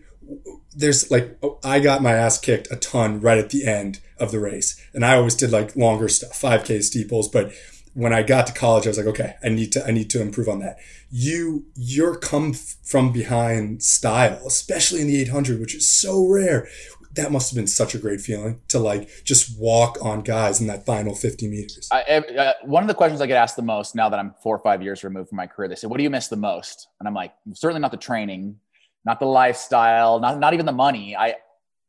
There's 0.75 1.11
like 1.11 1.39
I 1.65 1.81
got 1.81 2.03
my 2.03 2.13
ass 2.13 2.39
kicked 2.39 2.71
a 2.71 2.77
ton 2.77 3.21
right 3.21 3.39
at 3.39 3.51
the 3.51 3.67
end 3.67 4.01
of 4.19 4.31
the 4.31 4.39
race, 4.39 4.81
and 4.95 5.05
I 5.05 5.17
always 5.17 5.35
did 5.35 5.51
like 5.51 5.75
longer 5.77 6.09
stuff, 6.09 6.33
5K 6.33 6.83
steeples, 6.83 7.29
but 7.29 7.53
when 7.95 8.13
I 8.13 8.23
got 8.23 8.47
to 8.47 8.53
college, 8.53 8.87
I 8.87 8.91
was 8.91 8.99
like, 8.99 9.07
okay, 9.09 9.35
I 9.43 9.49
need 9.49 9.73
to, 9.73 9.85
I 9.85 9.91
need 9.91 10.11
to 10.11 10.21
improve 10.21 10.49
on 10.49 10.61
that. 10.61 10.79
You, 11.11 11.67
your 11.75 12.17
come 12.17 12.53
from 12.53 13.13
behind 13.13 13.83
style, 13.83 14.41
especially 14.47 15.01
in 15.01 15.09
the 15.09 15.21
800, 15.23 15.61
which 15.61 15.75
is 15.75 15.91
so 15.91 16.27
rare. 16.27 16.69
That 17.15 17.33
must 17.33 17.51
have 17.51 17.57
been 17.57 17.67
such 17.67 17.95
a 17.95 17.99
great 17.99 18.21
feeling 18.21 18.61
to 18.69 18.79
like 18.79 19.09
just 19.25 19.59
walk 19.59 19.99
on 20.01 20.21
guys 20.21 20.61
in 20.61 20.69
that 20.69 20.87
final 20.87 21.15
50 21.15 21.49
meters. 21.49 21.89
I, 21.91 22.03
uh, 22.03 22.53
one 22.65 22.83
of 22.83 22.89
the 22.89 22.95
questions 22.95 23.21
I 23.21 23.27
get 23.27 23.37
asked 23.37 23.57
the 23.57 23.63
most 23.63 23.95
now 23.95 24.09
that 24.09 24.19
I'm 24.19 24.35
four 24.43 24.55
or 24.55 24.61
five 24.61 24.83
years 24.83 25.03
removed 25.03 25.31
from 25.31 25.37
my 25.37 25.47
career, 25.47 25.69
they 25.69 25.75
say, 25.75 25.89
what 25.89 25.97
do 25.97 26.05
you 26.05 26.11
miss 26.11 26.29
the 26.29 26.37
most? 26.37 26.89
And 27.01 27.09
I'm 27.09 27.15
like, 27.15 27.33
certainly 27.55 27.81
not 27.81 27.91
the 27.91 27.97
training, 27.97 28.57
not 29.05 29.19
the 29.19 29.27
lifestyle, 29.27 30.21
not, 30.21 30.39
not 30.39 30.55
even 30.55 30.67
the 30.67 30.73
money. 30.73 31.17
I, 31.17 31.35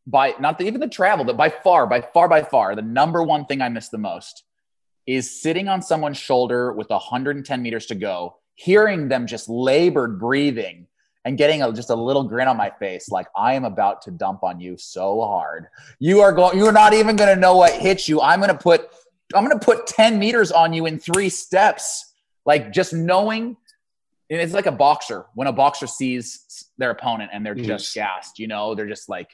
by 0.07 0.34
not 0.39 0.57
the, 0.57 0.65
even 0.65 0.81
the 0.81 0.88
travel, 0.88 1.25
but 1.25 1.38
by 1.38 1.49
far, 1.49 1.86
by 1.86 2.01
far, 2.01 2.27
by 2.27 2.41
far, 2.41 2.75
the 2.75 2.81
number 2.81 3.21
one 3.21 3.45
thing 3.45 3.62
I 3.62 3.69
miss 3.69 3.89
the 3.89 3.97
most 3.99 4.43
is 5.05 5.41
sitting 5.41 5.67
on 5.67 5.81
someone's 5.81 6.17
shoulder 6.17 6.73
with 6.73 6.89
110 6.89 7.62
meters 7.62 7.86
to 7.88 7.95
go, 7.95 8.38
hearing 8.55 9.07
them 9.07 9.27
just 9.27 9.49
labored 9.49 10.19
breathing 10.19 10.88
and 11.25 11.38
getting 11.38 11.62
a, 11.62 11.71
just 11.71 11.89
a 11.89 11.95
little 11.95 12.23
grin 12.23 12.47
on 12.47 12.57
my 12.57 12.69
face 12.69 13.10
like 13.10 13.27
i 13.36 13.53
am 13.53 13.63
about 13.63 14.01
to 14.01 14.12
dump 14.12 14.43
on 14.43 14.60
you 14.60 14.77
so 14.77 15.21
hard. 15.21 15.67
You 15.99 16.21
are 16.21 16.31
going 16.31 16.57
you're 16.57 16.71
not 16.71 16.93
even 16.93 17.15
going 17.15 17.34
to 17.34 17.39
know 17.39 17.57
what 17.57 17.73
hit 17.73 18.07
you. 18.07 18.21
I'm 18.21 18.39
going 18.39 18.51
to 18.51 18.57
put 18.57 18.89
i'm 19.36 19.45
going 19.45 19.57
to 19.57 19.65
put 19.65 19.88
10 19.88 20.19
meters 20.19 20.51
on 20.51 20.73
you 20.73 20.86
in 20.86 20.99
three 20.99 21.29
steps. 21.29 22.13
Like 22.45 22.71
just 22.71 22.93
knowing 22.93 23.57
it's 24.29 24.53
like 24.53 24.65
a 24.65 24.71
boxer. 24.71 25.25
When 25.36 25.47
a 25.47 25.53
boxer 25.53 25.88
sees 25.88 26.69
their 26.77 26.91
opponent 26.91 27.31
and 27.34 27.45
they're 27.45 27.55
just 27.55 27.93
gassed 27.93 28.39
you 28.39 28.47
know 28.47 28.75
they're 28.75 28.88
just 28.88 29.10
like 29.10 29.29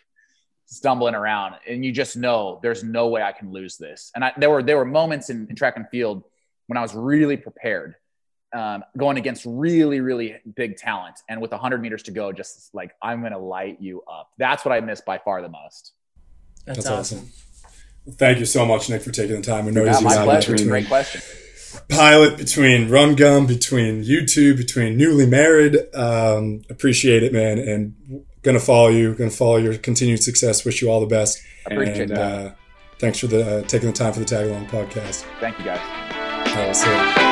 stumbling 0.67 1.15
around 1.15 1.56
and 1.67 1.84
you 1.84 1.91
just 1.91 2.17
know 2.17 2.60
there's 2.62 2.84
no 2.84 3.08
way 3.08 3.21
I 3.21 3.32
can 3.32 3.52
lose 3.52 3.78
this. 3.78 4.12
And 4.13 4.23
I, 4.23 4.34
there 4.38 4.50
were 4.50 4.62
there 4.62 4.78
were 4.78 4.86
moments 4.86 5.30
in, 5.30 5.47
in, 5.50 5.56
track 5.56 5.78
and 5.78 5.88
field 5.89 6.23
when 6.67 6.78
I 6.78 6.82
was 6.82 6.93
really 6.93 7.38
prepared, 7.38 7.95
um, 8.54 8.84
going 8.98 9.18
against 9.18 9.44
really 9.46 10.00
really 10.00 10.36
big 10.56 10.78
talent, 10.78 11.20
and 11.30 11.42
with 11.42 11.52
100 11.52 11.82
meters 11.82 12.04
to 12.04 12.12
go, 12.12 12.32
just 12.32 12.74
like 12.74 12.92
I'm 13.02 13.22
gonna 13.22 13.40
light 13.40 13.78
you 13.82 14.02
up. 14.12 14.32
That's 14.38 14.66
what 14.66 14.74
I 14.74 14.80
miss 14.80 15.02
by 15.02 15.18
far 15.18 15.42
the 15.42 15.50
most. 15.50 15.94
That's, 16.66 16.80
That's 16.80 16.90
awesome. 16.90 17.18
awesome. 17.20 17.32
Thank 18.14 18.40
you 18.40 18.46
so 18.46 18.66
much, 18.66 18.90
Nick, 18.90 19.02
for 19.02 19.12
taking 19.12 19.36
the 19.36 19.42
time. 19.42 19.68
I 19.68 19.72
know 19.72 19.84
yeah, 19.84 20.00
my 20.00 20.24
pleasure. 20.24 20.56
Great 20.58 20.88
question. 20.88 21.22
Pilot 21.90 22.38
between 22.38 22.90
Run 22.90 23.16
Gum, 23.16 23.46
between 23.46 24.04
YouTube, 24.04 24.58
between 24.58 24.98
newly 24.98 25.26
married. 25.26 25.78
Um, 25.94 26.62
appreciate 26.70 27.24
it, 27.24 27.34
man. 27.34 27.60
And 27.60 28.26
going 28.42 28.58
to 28.58 28.64
follow 28.64 28.90
you, 28.90 29.14
going 29.14 29.30
to 29.30 29.36
follow 29.36 29.58
your 29.58 29.78
continued 29.78 30.24
success. 30.24 30.64
Wish 30.64 30.82
you 30.82 30.90
all 30.90 31.02
the 31.02 31.08
best. 31.08 31.42
Appreciate 31.66 32.10
and, 32.10 32.12
that. 32.12 32.46
Uh, 32.46 32.52
thanks 33.00 33.20
for 33.20 33.28
the 33.28 33.60
uh, 33.60 33.62
taking 33.64 33.90
the 33.90 33.94
time 33.94 34.14
for 34.14 34.20
the 34.20 34.26
tag 34.26 34.48
along 34.48 34.68
podcast. 34.68 35.26
Thank 35.40 35.60
you, 35.60 35.66
guys. 35.66 37.27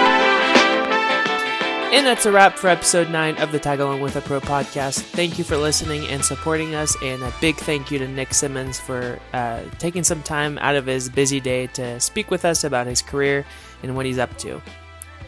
And 1.95 2.05
that's 2.05 2.25
a 2.25 2.31
wrap 2.33 2.57
for 2.57 2.67
episode 2.67 3.09
9 3.09 3.37
of 3.37 3.53
the 3.53 3.57
Tag 3.57 3.79
Along 3.79 4.01
with 4.01 4.17
a 4.17 4.21
Pro 4.21 4.41
podcast. 4.41 4.99
Thank 4.99 5.37
you 5.37 5.45
for 5.45 5.55
listening 5.55 6.05
and 6.07 6.25
supporting 6.25 6.75
us, 6.75 6.93
and 7.01 7.23
a 7.23 7.33
big 7.39 7.55
thank 7.55 7.89
you 7.89 7.97
to 7.99 8.05
Nick 8.05 8.33
Symmonds 8.33 8.77
for 8.77 9.17
uh, 9.31 9.61
taking 9.79 10.03
some 10.03 10.21
time 10.21 10.57
out 10.57 10.75
of 10.75 10.87
his 10.87 11.07
busy 11.07 11.39
day 11.39 11.67
to 11.67 11.97
speak 12.01 12.29
with 12.29 12.43
us 12.43 12.65
about 12.65 12.85
his 12.85 13.01
career 13.01 13.45
and 13.81 13.95
what 13.95 14.05
he's 14.05 14.19
up 14.19 14.37
to. 14.39 14.61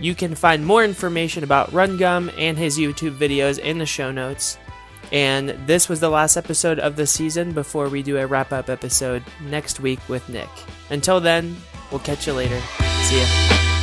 You 0.01 0.13
can 0.13 0.35
find 0.35 0.65
more 0.65 0.83
information 0.83 1.45
about 1.45 1.71
Run 1.71 1.95
Gum 1.95 2.29
and 2.37 2.57
his 2.57 2.77
YouTube 2.77 3.17
videos 3.17 3.59
in 3.59 3.77
the 3.77 3.85
show 3.85 4.11
notes. 4.11 4.57
And 5.13 5.51
this 5.67 5.87
was 5.87 6.01
the 6.01 6.09
last 6.09 6.35
episode 6.35 6.79
of 6.79 6.97
the 6.97 7.07
season 7.07 7.53
before 7.53 7.87
we 7.87 8.03
do 8.03 8.17
a 8.17 8.27
wrap 8.27 8.51
up 8.51 8.69
episode 8.69 9.23
next 9.41 9.79
week 9.79 10.01
with 10.09 10.27
Nick. 10.27 10.49
Until 10.89 11.21
then, 11.21 11.55
we'll 11.91 12.01
catch 12.01 12.27
you 12.27 12.33
later. 12.33 12.59
See 13.03 13.21
ya. 13.21 13.76